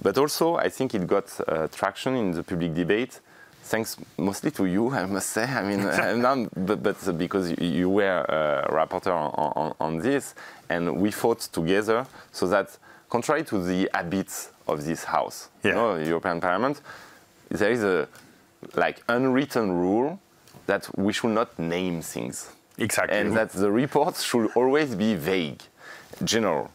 But 0.00 0.18
also, 0.18 0.56
I 0.56 0.68
think 0.68 0.94
it 0.94 1.06
got 1.06 1.38
uh, 1.48 1.68
traction 1.68 2.14
in 2.14 2.32
the 2.32 2.42
public 2.42 2.74
debate, 2.74 3.20
thanks 3.64 3.96
mostly 4.18 4.50
to 4.52 4.66
you, 4.66 4.90
I 4.90 5.06
must 5.06 5.30
say. 5.30 5.44
I 5.44 5.62
mean, 5.62 5.82
not, 6.22 6.66
but, 6.66 6.82
but 6.82 7.18
because 7.18 7.50
you, 7.58 7.88
were 7.88 8.20
a 8.28 8.70
rapporteur 8.72 9.12
on, 9.14 9.52
on, 9.56 9.74
on 9.80 9.98
this, 9.98 10.34
and 10.68 10.96
we 11.00 11.10
fought 11.10 11.40
together 11.40 12.06
so 12.32 12.46
that, 12.48 12.76
contrary 13.08 13.42
to 13.44 13.62
the 13.62 13.88
habits 13.92 14.50
of 14.68 14.84
this 14.84 15.04
house, 15.04 15.48
Yeah. 15.62 15.70
you 15.70 15.74
know, 15.76 15.98
the 15.98 16.06
European 16.06 16.40
Parliament, 16.40 16.80
there 17.50 17.70
is 17.70 17.82
a 17.82 18.08
like 18.76 19.02
unwritten 19.08 19.72
rule 19.72 20.18
that 20.66 20.88
we 20.96 21.12
should 21.12 21.30
not 21.30 21.58
name 21.58 22.00
things 22.00 22.50
Exactly. 22.78 23.18
and 23.18 23.36
that 23.36 23.50
the 23.50 23.70
reports 23.70 24.22
should 24.22 24.50
always 24.54 24.94
be 24.94 25.14
vague, 25.14 25.62
general. 26.24 26.70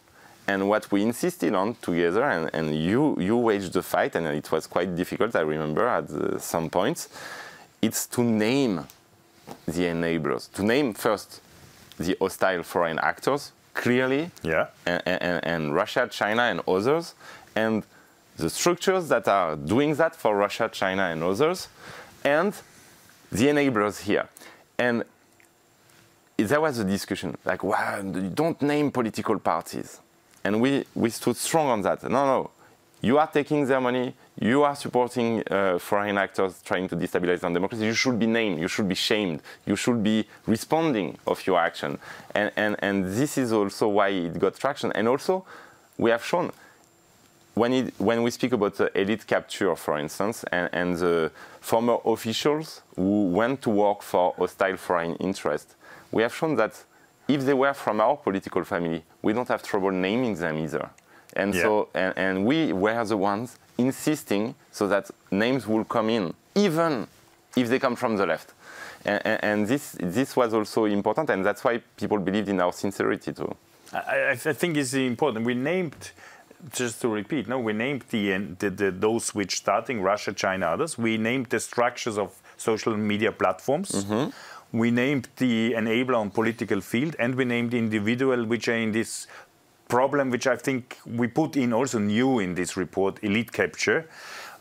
And 0.50 0.68
what 0.68 0.92
we 0.92 1.04
insisted 1.04 1.54
on 1.54 1.76
together, 1.76 2.24
and, 2.24 2.50
and 2.54 2.76
you, 2.76 3.16
you 3.20 3.38
waged 3.38 3.74
the 3.74 3.84
fight, 3.84 4.16
and 4.16 4.26
it 4.28 4.52
was 4.52 4.66
quite 4.66 4.96
difficult, 4.96 5.36
I 5.36 5.42
remember, 5.42 5.88
at 5.88 6.10
uh, 6.10 6.40
some 6.40 6.70
points, 6.72 7.08
it's 7.84 8.08
to 8.08 8.24
name 8.24 8.88
the 9.68 9.84
enablers, 9.84 10.52
to 10.54 10.64
name 10.64 10.94
first 10.96 11.42
the 12.00 12.18
hostile 12.20 12.64
foreign 12.64 12.98
actors 13.00 13.52
clearly, 13.76 14.32
Yeah. 14.44 14.68
and, 14.88 15.02
and, 15.06 15.46
and 15.46 15.76
Russia, 15.76 16.08
China, 16.10 16.42
and 16.42 16.62
others, 16.68 17.14
and 17.56 17.84
the 18.38 18.50
structures 18.50 19.08
that 19.10 19.28
are 19.28 19.56
doing 19.56 19.94
that 19.96 20.16
for 20.16 20.36
Russia, 20.36 20.68
China, 20.72 21.04
and 21.04 21.22
others, 21.24 21.68
and 22.24 22.54
the 23.32 23.46
enablers 23.46 24.02
here. 24.02 24.28
And 24.80 25.04
there 26.38 26.62
was 26.62 26.80
a 26.80 26.84
discussion 26.86 27.38
like, 27.46 27.64
wow, 27.64 28.02
don't 28.02 28.60
name 28.62 28.92
political 28.92 29.38
parties. 29.40 30.00
And 30.44 30.62
we, 30.62 30.86
we 30.96 31.10
stood 31.10 31.36
strong 31.36 31.68
on 31.68 31.82
that. 31.82 32.04
No, 32.04 32.26
no, 32.26 32.52
you 33.02 33.18
are 33.18 33.28
taking 33.28 33.66
their 33.66 33.80
money, 33.80 34.14
you 34.40 34.64
are 34.64 34.76
supporting 34.76 35.44
uh, 35.50 35.80
foreign 35.80 36.18
actors 36.18 36.62
trying 36.64 36.88
to 36.90 36.96
destabilize 36.96 37.44
our 37.44 37.52
democracy. 37.52 37.86
You 37.86 37.94
should 37.94 38.20
be 38.20 38.28
named, 38.28 38.60
you 38.60 38.68
should 38.68 38.90
be 38.90 38.96
shamed, 38.96 39.42
you 39.66 39.76
should 39.76 40.04
be 40.04 40.26
responding 40.46 41.18
of 41.26 41.46
your 41.48 41.60
action. 41.60 41.98
And, 42.36 42.52
and, 42.56 42.76
and 42.80 43.06
this 43.06 43.38
is 43.38 43.54
also 43.54 43.88
why 43.88 44.10
it 44.10 44.38
got 44.38 44.56
traction. 44.56 44.92
And 44.94 45.08
also, 45.08 45.46
we 45.98 46.10
have 46.12 46.24
shown 46.24 46.52
when, 47.56 47.74
it, 47.74 47.94
when 47.98 48.24
we 48.24 48.32
speak 48.32 48.54
about 48.54 48.76
the 48.76 48.98
elite 49.00 49.28
capture, 49.28 49.76
for 49.76 49.98
instance, 49.98 50.44
and, 50.52 50.70
and 50.72 50.98
the 50.98 51.32
former 51.60 51.98
officials 52.06 52.82
who 52.96 53.28
went 53.28 53.62
to 53.64 53.70
work 53.70 54.02
for 54.02 54.34
hostile 54.38 54.78
foreign 54.78 55.16
interests, 55.16 55.76
we 56.12 56.22
have 56.22 56.34
shown 56.34 56.56
that 56.56 56.84
if 57.30 57.46
they 57.46 57.54
were 57.54 57.74
from 57.74 58.02
our 58.02 58.18
political 58.18 58.64
family, 58.66 59.04
we 59.22 59.32
don't 59.34 59.48
have 59.48 59.62
trouble 59.64 59.92
naming 59.92 60.36
them 60.36 60.58
either. 60.58 60.90
And 61.36 61.54
Yeah. 61.54 61.62
so, 61.62 61.90
and, 61.94 62.14
and 62.18 62.46
we 62.46 62.74
were 62.74 63.06
the 63.06 63.16
ones 63.18 63.58
insisting 63.78 64.56
so 64.72 64.88
that 64.88 65.10
names 65.32 65.68
will 65.68 65.86
come 65.86 66.10
in, 66.10 66.34
even 66.56 67.08
if 67.56 67.70
they 67.70 67.80
come 67.80 67.96
from 67.96 68.18
the 68.18 68.26
left. 68.26 68.54
And, 69.06 69.22
and, 69.44 69.68
this, 69.68 69.96
this 70.00 70.36
was 70.36 70.54
also 70.54 70.86
important, 70.86 71.30
and 71.30 71.46
that's 71.46 71.64
why 71.64 71.82
people 71.96 72.18
believed 72.18 72.50
in 72.50 72.60
our 72.60 72.74
sincerity 72.74 73.32
too. 73.32 73.56
I, 73.94 74.32
I 74.32 74.36
think 74.36 74.76
it's 74.76 74.94
important. 74.94 75.46
We 75.46 75.54
named, 75.54 76.12
just 76.74 77.00
to 77.02 77.08
repeat, 77.08 77.48
no, 77.48 77.60
we 77.60 77.74
named 77.74 78.04
the, 78.10 78.34
uh, 78.34 78.40
the, 78.60 78.70
the 78.70 78.92
those 78.92 79.34
which 79.34 79.56
starting 79.58 80.02
Russia, 80.02 80.34
China, 80.34 80.66
others. 80.68 80.98
We 80.98 81.18
named 81.18 81.48
the 81.48 81.60
structures 81.60 82.18
of 82.18 82.30
social 82.58 82.98
media 82.98 83.32
platforms. 83.32 83.92
Mm-hmm. 83.92 84.30
We 84.72 84.92
named 84.92 85.30
the 85.38 85.74
enabler 85.74 86.18
on 86.18 86.30
political 86.30 86.82
field, 86.82 87.16
and 87.20 87.36
we 87.36 87.46
named 87.46 87.74
individual 87.74 88.46
which 88.46 88.68
are 88.68 88.76
in 88.76 88.92
this 88.92 89.28
problem, 89.88 90.30
which 90.30 90.46
I 90.46 90.56
think 90.56 90.98
we 91.06 91.28
put 91.28 91.58
in 91.58 91.74
also 91.74 91.98
new 92.00 92.40
in 92.40 92.56
this 92.56 92.78
report, 92.78 93.20
elite 93.24 93.52
capture. 93.52 94.08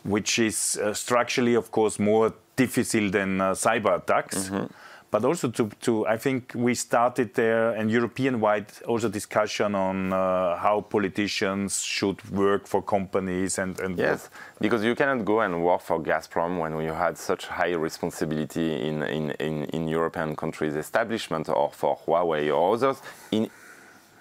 which 0.03 0.39
is 0.39 0.79
uh, 0.81 0.93
structurally, 0.93 1.55
of 1.55 1.71
course, 1.71 1.99
more 1.99 2.33
difficult 2.55 3.11
than 3.11 3.41
uh, 3.41 3.51
cyber 3.51 3.97
attacks. 3.97 4.49
Mm-hmm 4.49 4.65
but 5.11 5.25
also 5.25 5.49
to, 5.49 5.69
to, 5.81 6.05
I 6.05 6.17
think 6.17 6.51
we 6.55 6.75
started 6.75 7.33
there 7.33 7.71
an 7.71 7.89
European-wide 7.89 8.67
also 8.87 9.09
discussion 9.09 9.73
on 9.73 10.13
uh, 10.13 10.55
how 10.57 10.81
politicians 10.81 11.81
should 11.81 12.29
work 12.29 12.67
for 12.67 12.81
companies 12.81 13.57
and, 13.57 13.79
and 13.79 13.97
yes, 13.97 14.29
because 14.61 14.83
you 14.83 14.95
cannot 14.95 15.25
go 15.25 15.41
and 15.41 15.63
work 15.63 15.81
for 15.81 15.99
Gazprom 15.99 16.59
when 16.59 16.79
you 16.83 16.93
had 16.93 17.17
such 17.17 17.47
high 17.47 17.73
responsibility 17.73 18.87
in, 18.87 19.01
in, 19.03 19.31
in, 19.31 19.63
in 19.65 19.87
European 19.87 20.35
countries' 20.35 20.75
establishment 20.75 21.49
or 21.49 21.71
for 21.71 21.97
Huawei 22.05 22.55
or 22.55 22.75
others 22.75 23.01
in, 23.31 23.49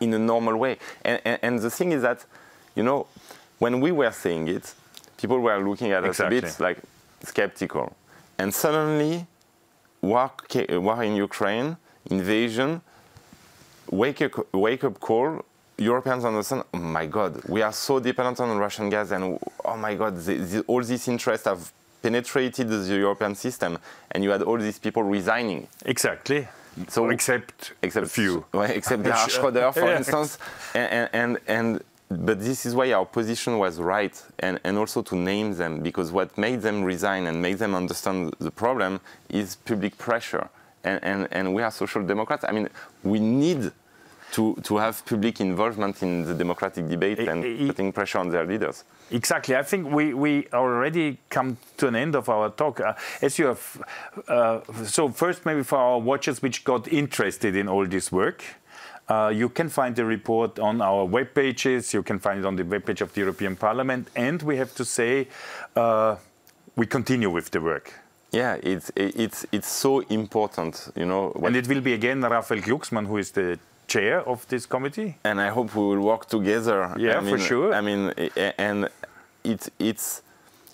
in 0.01 0.15
a 0.15 0.19
normal 0.19 0.57
way. 0.57 0.79
And, 1.05 1.21
and, 1.25 1.39
and 1.43 1.59
the 1.59 1.71
thing 1.71 1.93
is 1.93 2.03
that, 2.03 2.25
you 2.75 2.83
know, 2.83 3.07
when 3.59 3.81
we 3.81 3.93
were 3.93 4.13
saying 4.13 4.49
it, 4.49 4.75
people 5.19 5.41
were 5.41 5.59
looking 5.59 5.93
at 5.93 6.05
exactly. 6.05 6.39
us 6.39 6.45
a 6.45 6.47
bit 6.47 6.61
like 6.61 6.79
skeptical. 7.25 7.95
And 8.39 8.55
suddenly 8.55 9.27
war, 10.01 10.31
war 10.71 11.03
in 11.05 11.17
Ukraine, 11.17 11.77
invasion, 12.11 12.81
wake 13.91 14.23
up, 14.23 14.55
wake 14.55 14.85
up 14.85 15.01
call. 15.01 15.45
Europeans 15.77 16.25
understand, 16.25 16.65
oh 16.75 16.79
my 16.79 17.07
God, 17.07 17.41
we 17.49 17.63
are 17.63 17.73
so 17.73 18.01
dependent 18.01 18.41
on 18.41 18.59
Russian 18.59 18.91
gas, 18.91 19.13
and 19.13 19.39
oh 19.65 19.77
my 19.77 19.95
God, 19.95 20.17
the, 20.17 20.35
the, 20.35 20.61
all 20.67 20.83
these 20.83 21.07
interests 21.07 21.47
have 21.47 21.73
penetrated 22.03 22.69
the 22.69 22.97
European 22.97 23.35
system, 23.35 23.79
and 24.11 24.25
you 24.25 24.31
had 24.31 24.43
all 24.43 24.59
these 24.59 24.79
people 24.79 25.05
resigning. 25.05 25.69
Exactly. 25.85 26.49
So 26.89 27.11
except 27.11 27.73
except 27.83 28.07
a 28.07 28.09
few, 28.09 28.45
except 28.55 29.03
Gerhard 29.03 29.31
Schröder, 29.37 29.73
for 29.75 29.93
instance, 29.93 30.39
and, 30.75 31.09
and 31.13 31.39
and 31.47 31.85
but 32.11 32.41
this 32.41 32.65
is 32.65 32.75
why 32.75 32.93
our 32.93 33.05
position 33.05 33.59
was 33.59 33.79
right 33.79 34.23
and, 34.39 34.59
and 34.65 34.79
also 34.79 35.03
to 35.03 35.15
name 35.15 35.55
them 35.55 35.81
because 35.81 36.11
what 36.11 36.37
made 36.39 36.63
them 36.63 36.83
resign 36.83 37.27
and 37.27 37.41
made 37.41 37.59
them 37.59 37.75
understand 37.75 38.35
the 38.39 38.51
problem 38.51 39.01
is 39.29 39.57
public 39.57 39.97
pressure 39.99 40.49
and, 40.85 41.03
and, 41.03 41.29
and 41.33 41.55
we 41.55 41.63
are 41.63 41.71
social 41.71 42.03
democrats 42.03 42.45
i 42.49 42.53
mean 42.53 42.69
we 43.03 43.19
need 43.21 43.71
to, 44.31 44.55
to 44.63 44.77
have 44.77 45.05
public 45.07 45.41
involvement 45.41 46.03
in 46.03 46.23
the 46.25 46.35
democratic 46.35 46.89
debate 46.89 47.19
and 47.21 47.45
it, 47.45 47.67
putting 47.69 47.93
pressure 47.93 48.19
on 48.19 48.29
their 48.31 48.45
leaders 48.45 48.85
Exactly. 49.11 49.57
I 49.57 49.63
think 49.63 49.91
we, 49.91 50.13
we 50.13 50.47
already 50.53 51.19
come 51.31 51.57
to 51.79 51.89
an 51.89 51.97
end 51.97 52.15
of 52.15 52.29
our 52.29 52.51
talk. 52.51 52.81
Uh, 52.81 52.95
as 53.23 53.39
you 53.39 53.47
have, 53.47 53.83
uh, 54.29 54.61
so 54.85 55.09
first 55.09 55.47
maybe 55.47 55.63
for 55.63 55.79
our 55.79 55.99
watchers 55.99 56.43
which 56.43 56.65
got 56.65 56.87
interested 56.89 57.57
in 57.57 57.69
all 57.69 57.87
this 57.87 58.13
work, 58.13 58.45
uh, 59.09 59.33
you 59.35 59.49
can 59.49 59.69
find 59.69 59.97
the 59.97 60.05
report 60.05 60.59
on 60.59 60.81
our 60.81 61.05
web 61.05 61.35
pages. 61.35 61.95
You 61.95 62.03
can 62.03 62.19
find 62.19 62.41
it 62.41 62.47
on 62.47 62.57
the 62.57 62.65
web 62.65 62.85
page 62.85 63.01
of 63.01 63.13
the 63.13 63.21
European 63.21 63.57
Parliament. 63.57 64.09
And 64.15 64.43
we 64.43 64.57
have 64.57 64.75
to 64.75 64.85
say, 64.85 65.29
uh, 65.77 66.17
we 66.77 66.87
continue 66.87 67.31
with 67.31 67.51
the 67.51 67.61
work. 67.61 67.93
Yeah, 68.31 68.59
it's 68.63 68.93
it's 68.95 69.47
it's 69.53 69.69
so 69.69 70.01
important, 70.11 70.93
you 70.95 71.07
know. 71.07 71.33
And 71.43 71.57
it 71.57 71.67
will 71.67 71.81
be 71.81 71.95
again 71.95 72.21
Raphael 72.21 72.61
Glucksmann 72.61 73.07
who 73.07 73.17
is 73.17 73.31
the 73.31 73.59
chair 73.87 74.21
of 74.29 74.47
this 74.49 74.67
committee. 74.67 75.17
And 75.25 75.41
I 75.41 75.49
hope 75.49 75.75
we 75.75 75.83
will 75.83 76.01
work 76.01 76.27
together. 76.27 76.95
Yeah, 76.99 77.17
I 77.17 77.21
mean, 77.21 77.31
for 77.31 77.39
sure. 77.39 77.73
I 77.73 77.81
mean, 77.81 78.13
and 78.59 78.89
it's 79.45 79.71
it's 79.79 80.23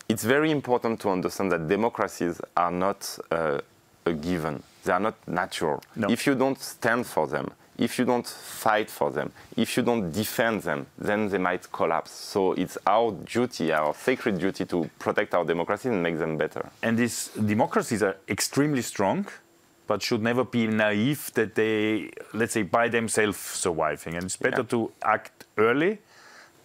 it's 0.09 0.25
very 0.25 0.51
important 0.51 1.01
to 1.01 1.11
understand 1.11 1.53
that 1.53 1.69
democracies 1.69 2.41
are 2.57 2.73
not 2.73 3.19
uh, 3.31 3.61
a 4.05 4.13
given. 4.13 4.63
They 4.83 4.93
are 4.93 5.01
not 5.01 5.15
natural. 5.27 5.81
No. 5.95 6.09
If 6.11 6.27
you 6.27 6.35
don't 6.35 6.61
stand 6.61 7.07
for 7.07 7.29
them, 7.29 7.53
if 7.79 7.99
you 7.99 8.05
don't 8.05 8.27
fight 8.27 8.91
for 8.91 9.11
them, 9.11 9.33
if 9.57 9.77
you 9.77 9.83
don't 9.83 10.11
defend 10.13 10.63
them, 10.63 10.87
then 10.97 11.29
they 11.29 11.39
might 11.39 11.71
collapse. 11.73 12.13
So 12.13 12.53
it's 12.53 12.79
our 12.87 13.13
duty, 13.13 13.73
our 13.73 13.95
sacred 13.95 14.39
duty 14.39 14.65
to 14.67 14.89
protect 14.99 15.35
our 15.35 15.45
democracies 15.45 15.91
and 15.93 16.03
make 16.03 16.19
them 16.19 16.37
better. 16.37 16.71
And 16.83 16.97
these 16.97 17.29
democracies 17.29 18.03
are 18.03 18.17
extremely 18.29 18.83
strong, 18.83 19.27
but 19.87 20.03
should 20.03 20.23
never 20.23 20.45
be 20.45 20.67
naive 20.67 21.33
that 21.35 21.55
they, 21.55 22.11
let's 22.33 22.53
say, 22.53 22.63
by 22.63 22.89
themselves 22.89 23.39
surviving. 23.39 24.15
And 24.15 24.25
it's 24.25 24.37
better 24.37 24.63
yeah. 24.63 24.69
to 24.69 24.93
act 25.03 25.45
early 25.59 25.99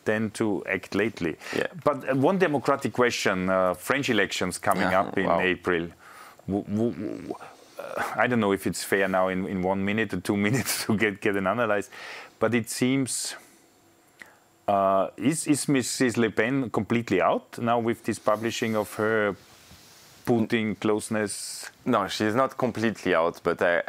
than 0.06 0.30
to 0.32 0.64
act 0.66 0.96
lately. 0.96 1.38
Yeah. 1.56 1.68
But 1.84 2.10
uh, 2.10 2.16
one 2.16 2.38
democratic 2.38 2.94
question 2.94 3.50
uh, 3.50 3.74
French 3.74 4.10
elections 4.10 4.58
coming 4.58 4.90
yeah. 4.92 5.02
up 5.02 5.18
in 5.18 5.26
wow. 5.26 5.40
April. 5.40 5.88
I 8.16 8.28
don't 8.28 8.40
know 8.40 8.52
if 8.52 8.66
it's 8.68 8.84
fair 8.84 9.08
now 9.08 9.28
in, 9.30 9.46
in 9.48 9.62
one 9.62 9.84
minute 9.84 10.14
or 10.14 10.20
two 10.20 10.38
minutes 10.48 10.86
to 10.86 10.98
get, 10.98 11.22
get 11.22 11.36
an 11.36 11.48
analyze, 11.48 11.90
but 12.40 12.54
it 12.54 12.70
seems. 12.70 13.36
Uh, 14.68 15.10
is, 15.18 15.48
is 15.48 15.66
Mrs. 15.66 16.18
Le 16.18 16.30
Pen 16.30 16.70
completely 16.70 17.20
out 17.22 17.58
now 17.58 17.80
with 17.80 18.04
this 18.04 18.20
publishing 18.20 18.76
of 18.76 18.94
her 18.96 19.36
Putin 20.26 20.80
closeness? 20.80 21.72
No, 21.86 22.08
she's 22.08 22.36
not 22.36 22.56
completely 22.56 23.16
out, 23.16 23.42
but 23.44 23.60
I, 23.64 23.82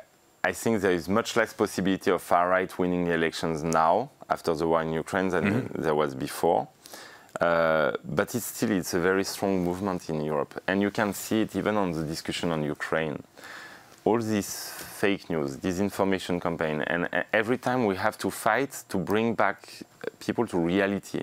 I 0.42 0.52
think 0.52 0.80
there 0.80 0.92
is 0.92 1.06
much 1.06 1.36
less 1.36 1.52
possibility 1.52 2.10
of 2.10 2.22
far 2.22 2.48
right 2.48 2.78
winning 2.78 3.04
the 3.04 3.12
elections 3.12 3.62
now 3.62 4.10
after 4.30 4.54
the 4.54 4.66
war 4.66 4.80
in 4.80 4.92
Ukraine 4.92 5.28
than 5.28 5.44
mm 5.44 5.52
-hmm. 5.52 5.82
there 5.82 5.94
was 5.94 6.14
before. 6.14 6.66
Uh, 7.40 7.92
but 8.04 8.34
it's 8.34 8.46
still 8.56 8.70
it's 8.70 8.94
a 8.94 9.00
very 9.00 9.24
strong 9.24 9.64
movement 9.64 10.08
in 10.08 10.20
Europe, 10.32 10.60
and 10.66 10.82
you 10.82 10.90
can 10.90 11.12
see 11.14 11.42
it 11.42 11.54
even 11.56 11.76
on 11.76 11.92
the 11.92 12.04
discussion 12.04 12.52
on 12.52 12.62
Ukraine 12.62 13.16
all 14.04 14.18
this 14.18 14.70
fake 15.00 15.28
news, 15.30 15.56
disinformation 15.56 16.40
campaign, 16.40 16.82
and 16.82 17.08
uh, 17.12 17.22
every 17.32 17.58
time 17.58 17.86
we 17.86 17.96
have 17.96 18.16
to 18.18 18.30
fight 18.30 18.84
to 18.88 18.96
bring 18.96 19.34
back 19.34 19.68
uh, 19.82 20.08
people 20.18 20.46
to 20.46 20.58
reality. 20.58 21.22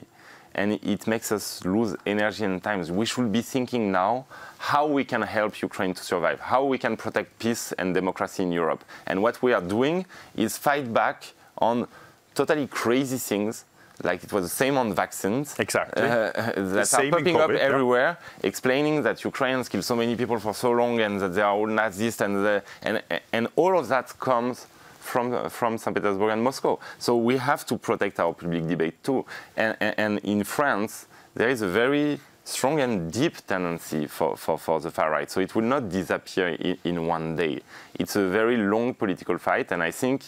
And 0.56 0.74
it 0.82 1.06
makes 1.06 1.32
us 1.32 1.64
lose 1.66 1.96
energy 2.08 2.44
and 2.44 2.64
time. 2.64 2.84
We 2.88 3.06
should 3.06 3.32
be 3.32 3.44
thinking 3.44 3.92
now 3.92 4.26
how 4.58 4.88
we 4.88 5.04
can 5.04 5.22
help 5.22 5.62
Ukraine 5.62 5.94
to 5.94 6.04
survive, 6.04 6.40
how 6.40 6.64
we 6.64 6.80
can 6.80 6.98
protect 6.98 7.38
peace 7.38 7.74
and 7.74 7.94
democracy 7.94 8.42
in 8.42 8.52
Europe. 8.52 8.84
And 9.06 9.22
what 9.22 9.40
we 9.44 9.54
are 9.54 9.62
doing 9.62 10.08
is 10.36 10.58
fight 10.58 10.92
back 10.92 11.34
on 11.60 11.88
totally 12.34 12.66
crazy 12.66 13.18
things 13.18 13.66
like 14.04 14.24
it 14.24 14.32
was 14.32 14.44
the 14.44 14.56
same 14.64 14.78
on 14.78 14.94
vaccines. 14.94 15.56
Exactly. 15.60 16.04
Uh, 16.04 16.32
that 16.32 16.94
are 16.94 17.10
popping 17.10 17.36
COVID, 17.36 17.56
up 17.56 17.62
everywhere, 17.62 18.18
yeah. 18.20 18.48
explaining 18.48 19.02
that 19.04 19.24
Ukrainians 19.24 19.70
kill 19.70 19.82
so 19.82 19.96
many 19.96 20.16
people 20.16 20.40
for 20.40 20.54
so 20.54 20.72
long 20.72 21.00
and 21.00 21.20
that 21.20 21.34
they 21.34 21.42
are 21.42 21.54
all 21.54 21.68
Nazis 21.68 22.22
and 22.22 22.36
the, 22.46 22.64
and 22.84 23.02
and 23.34 23.48
all 23.56 23.78
of 23.78 23.88
that 23.88 24.18
comes 24.20 24.68
from 25.00 25.50
from 25.50 25.78
St. 25.78 25.96
Petersburg 25.96 26.32
and 26.32 26.44
Moscow. 26.44 26.80
So 27.00 27.18
we 27.18 27.38
have 27.38 27.66
to 27.66 27.78
protect 27.78 28.20
our 28.20 28.34
public 28.34 28.68
debate 28.68 29.04
too. 29.04 29.26
And, 29.56 29.76
and, 29.80 29.96
and 29.98 30.20
in 30.20 30.44
France, 30.44 31.08
there 31.34 31.50
is 31.50 31.62
a 31.62 31.68
very 31.68 32.20
strong 32.44 32.80
and 32.80 33.12
deep 33.12 33.46
tendency 33.46 34.08
for, 34.08 34.38
for, 34.38 34.58
for 34.58 34.80
the 34.80 34.90
far 34.90 35.12
right. 35.12 35.30
So 35.30 35.42
it 35.42 35.54
will 35.54 35.64
not 35.64 35.90
disappear 35.90 36.50
in, 36.50 36.78
in 36.84 37.08
one 37.08 37.36
day. 37.36 37.62
It's 37.96 38.16
a 38.16 38.28
very 38.30 38.58
long 38.58 38.94
political 38.94 39.38
fight, 39.38 39.72
and 39.72 39.84
I 39.84 39.92
think 39.92 40.24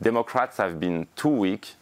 Democrats 0.00 0.58
have 0.58 0.78
been 0.78 1.06
too 1.16 1.30
weak 1.30 1.74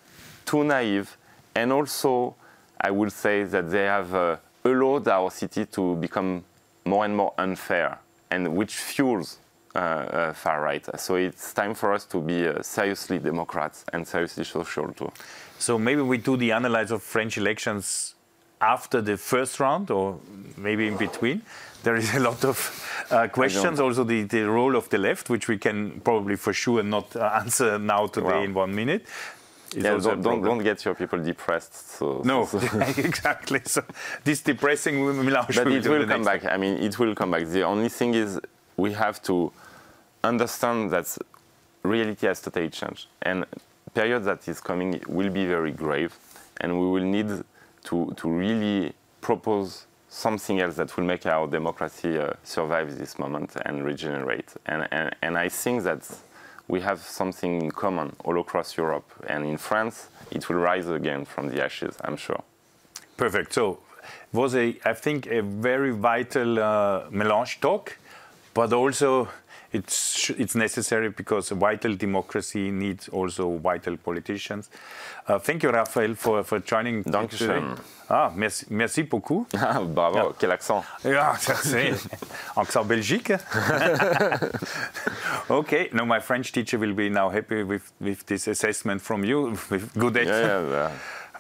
too 0.47 0.65
naive, 0.65 1.17
and 1.55 1.73
also 1.73 2.35
I 2.81 2.91
would 2.91 3.13
say 3.13 3.45
that 3.45 3.71
they 3.71 3.85
have 3.85 4.15
uh, 4.15 4.37
allowed 4.65 5.09
our 5.09 5.31
city 5.31 5.67
to 5.67 5.97
become 5.97 6.45
more 6.85 7.05
and 7.05 7.17
more 7.17 7.35
unfair, 7.37 7.99
and 8.31 8.57
which 8.57 8.75
fuels 8.77 9.39
uh, 9.75 9.79
uh, 9.79 10.33
far 10.33 10.63
right. 10.63 10.85
So 10.99 11.17
it's 11.17 11.53
time 11.53 11.75
for 11.75 11.93
us 11.93 12.05
to 12.07 12.21
be 12.21 12.47
uh, 12.47 12.63
seriously 12.63 13.19
Democrats 13.19 13.85
and 13.93 14.07
seriously 14.07 14.45
social 14.45 14.93
too. 14.93 15.11
So 15.59 15.79
maybe 15.79 16.03
we 16.03 16.19
do 16.19 16.37
the 16.37 16.51
analysis 16.51 16.93
of 16.93 17.03
French 17.03 17.37
elections 17.39 18.15
after 18.61 19.03
the 19.03 19.17
first 19.17 19.61
round, 19.61 19.91
or 19.91 20.19
maybe 20.57 20.87
in 20.87 20.97
between. 20.97 21.43
There 21.83 21.97
is 21.97 22.15
a 22.15 22.21
lot 22.21 22.45
of 22.45 22.57
uh, 23.11 23.29
questions. 23.29 23.79
Also, 23.81 24.03
the, 24.03 24.23
the 24.23 24.43
role 24.43 24.77
of 24.77 24.89
the 24.89 24.99
left, 24.99 25.29
which 25.29 25.47
we 25.47 25.59
can 25.59 26.01
probably 26.01 26.37
for 26.37 26.53
sure 26.53 26.83
not 26.83 27.15
uh, 27.15 27.41
answer 27.41 27.79
now 27.79 28.07
today 28.07 28.45
in 28.45 28.55
one 28.55 28.75
minute 28.75 29.07
yeah, 29.75 29.99
don't, 29.99 30.23
don't, 30.23 30.43
don't, 30.43 30.63
get 30.63 30.85
your 30.85 30.95
people 30.95 31.19
depressed. 31.23 31.75
So, 31.97 32.23
no, 32.25 32.45
so. 32.47 32.59
exactly. 32.99 33.61
So 33.65 33.83
this 34.25 34.41
depressing 34.43 35.05
Melange. 35.25 35.57
But 35.57 35.69
it 35.69 35.87
will 35.87 36.07
come 36.07 36.25
back. 36.25 36.45
I 36.45 36.57
mean, 36.57 36.79
it 36.79 36.99
will 36.99 37.15
come 37.15 37.31
back. 37.31 37.47
The 37.47 37.63
only 37.63 37.89
thing 37.89 38.15
is 38.15 38.41
we 38.77 38.93
have 38.93 39.23
to 39.23 39.53
understand 40.23 40.91
that 40.91 41.17
reality 41.83 42.27
has 42.27 42.41
totally 42.41 42.71
changed, 42.71 43.07
and 43.23 43.45
period 43.95 44.25
that 44.25 44.47
is 44.49 44.61
coming 44.61 45.01
will 45.09 45.31
be 45.31 45.47
very 45.47 45.73
grave, 45.73 46.15
and 46.61 46.79
we 46.79 46.87
will 46.87 47.05
need 47.05 47.29
to 47.85 48.13
to 48.17 48.29
really 48.29 48.93
propose 49.21 49.87
something 50.09 50.61
else 50.61 50.77
that 50.77 50.97
will 50.97 51.05
make 51.05 51.27
our 51.27 51.47
democracy 51.47 52.19
uh, 52.19 52.33
survive 52.43 52.97
this 52.99 53.19
moment 53.19 53.55
and 53.67 53.85
regenerate. 53.85 54.51
And, 54.65 54.89
and, 54.91 55.15
and 55.21 55.37
I 55.37 55.49
think 55.49 55.83
that 55.83 56.03
we 56.69 56.81
have 56.81 57.01
something 57.01 57.63
in 57.63 57.71
common 57.71 58.15
all 58.25 58.41
across 58.41 58.77
Europe. 58.77 59.09
And 59.29 59.45
in 59.47 59.57
France, 59.57 60.09
it 60.31 60.49
will 60.49 60.57
rise 60.57 60.89
again 60.89 61.25
from 61.25 61.49
the 61.49 61.65
ashes, 61.65 61.97
I'm 62.03 62.17
sure. 62.17 62.43
Perfect. 63.17 63.53
So 63.53 63.79
it 64.03 64.37
was, 64.37 64.55
a, 64.55 64.77
I 64.85 64.93
think, 64.93 65.27
a 65.27 65.43
very 65.43 65.93
vital 65.93 66.59
uh, 66.59 67.05
Melange 67.11 67.61
talk, 67.61 67.97
but 68.55 68.73
also 68.73 69.29
it's 69.73 70.31
it's 70.31 70.55
necessary 70.55 71.09
because 71.09 71.51
a 71.51 71.55
vital 71.55 71.97
democracy 71.97 72.71
needs 72.71 73.09
also 73.09 73.59
vital 73.59 73.97
politicians. 73.97 74.71
Uh, 75.29 75.39
thank 75.39 75.63
you, 75.63 75.71
Raphael, 75.71 76.15
for, 76.15 76.43
for 76.45 76.61
joining 76.61 77.03
today. 77.05 77.63
Ah, 78.09 78.31
merci, 78.35 78.67
merci 78.71 79.03
beaucoup. 79.03 79.47
Ah, 79.57 79.83
bravo, 79.83 80.17
yeah. 80.17 80.33
quel 80.39 80.53
accent. 80.53 80.85
Yeah, 81.05 81.37
c'est 81.37 81.95
accent 82.57 82.85
Belgique. 82.85 83.33
okay, 85.51 85.89
now 85.93 86.05
my 86.05 86.21
French 86.21 86.53
teacher 86.53 86.79
will 86.79 86.95
be 86.95 87.09
now 87.09 87.29
happy 87.29 87.65
with, 87.65 87.93
with 88.01 88.25
this 88.27 88.47
assessment 88.47 89.03
from 89.03 89.25
you, 89.25 89.57
with 89.71 89.93
good 89.99 90.17
accent. 90.17 90.47
Yeah, 90.47 90.69
yeah, 90.69 90.71
yeah. 90.71 90.91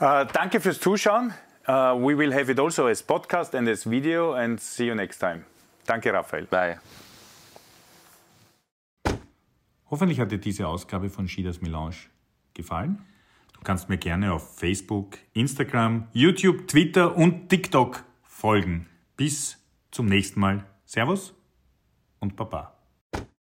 Uh, 0.01 0.25
danke 0.25 0.61
fürs 0.61 0.81
Zuschauen. 0.81 1.33
Uh, 1.69 1.95
we 1.97 2.15
will 2.15 2.33
have 2.33 2.51
it 2.51 2.59
also 2.59 2.87
as 2.87 3.03
podcast 3.03 3.55
and 3.55 3.69
as 3.69 3.85
video 3.85 4.35
and 4.35 4.61
see 4.61 4.87
you 4.87 4.95
next 4.95 5.19
time. 5.19 5.45
Danke, 5.87 6.13
Raphael. 6.13 6.47
Bye. 6.51 6.79
Hoffentlich 9.91 10.21
hat 10.21 10.33
dir 10.33 10.39
diese 10.39 10.67
Ausgabe 10.67 11.11
von 11.11 11.29
Schieders 11.29 11.61
Melange 11.61 11.97
gefallen. 12.55 13.03
Du 13.53 13.61
kannst 13.63 13.89
mir 13.89 13.99
gerne 13.99 14.33
auf 14.33 14.59
Facebook, 14.59 15.19
Instagram, 15.33 16.09
YouTube, 16.13 16.67
Twitter 16.67 17.17
und 17.17 17.49
TikTok 17.49 18.05
folgen. 18.23 18.87
Bis 19.17 19.59
zum 19.91 20.07
nächsten 20.07 20.41
Mal. 20.41 20.67
Servus 20.85 21.35
und 22.21 22.37
Baba. 22.37 22.76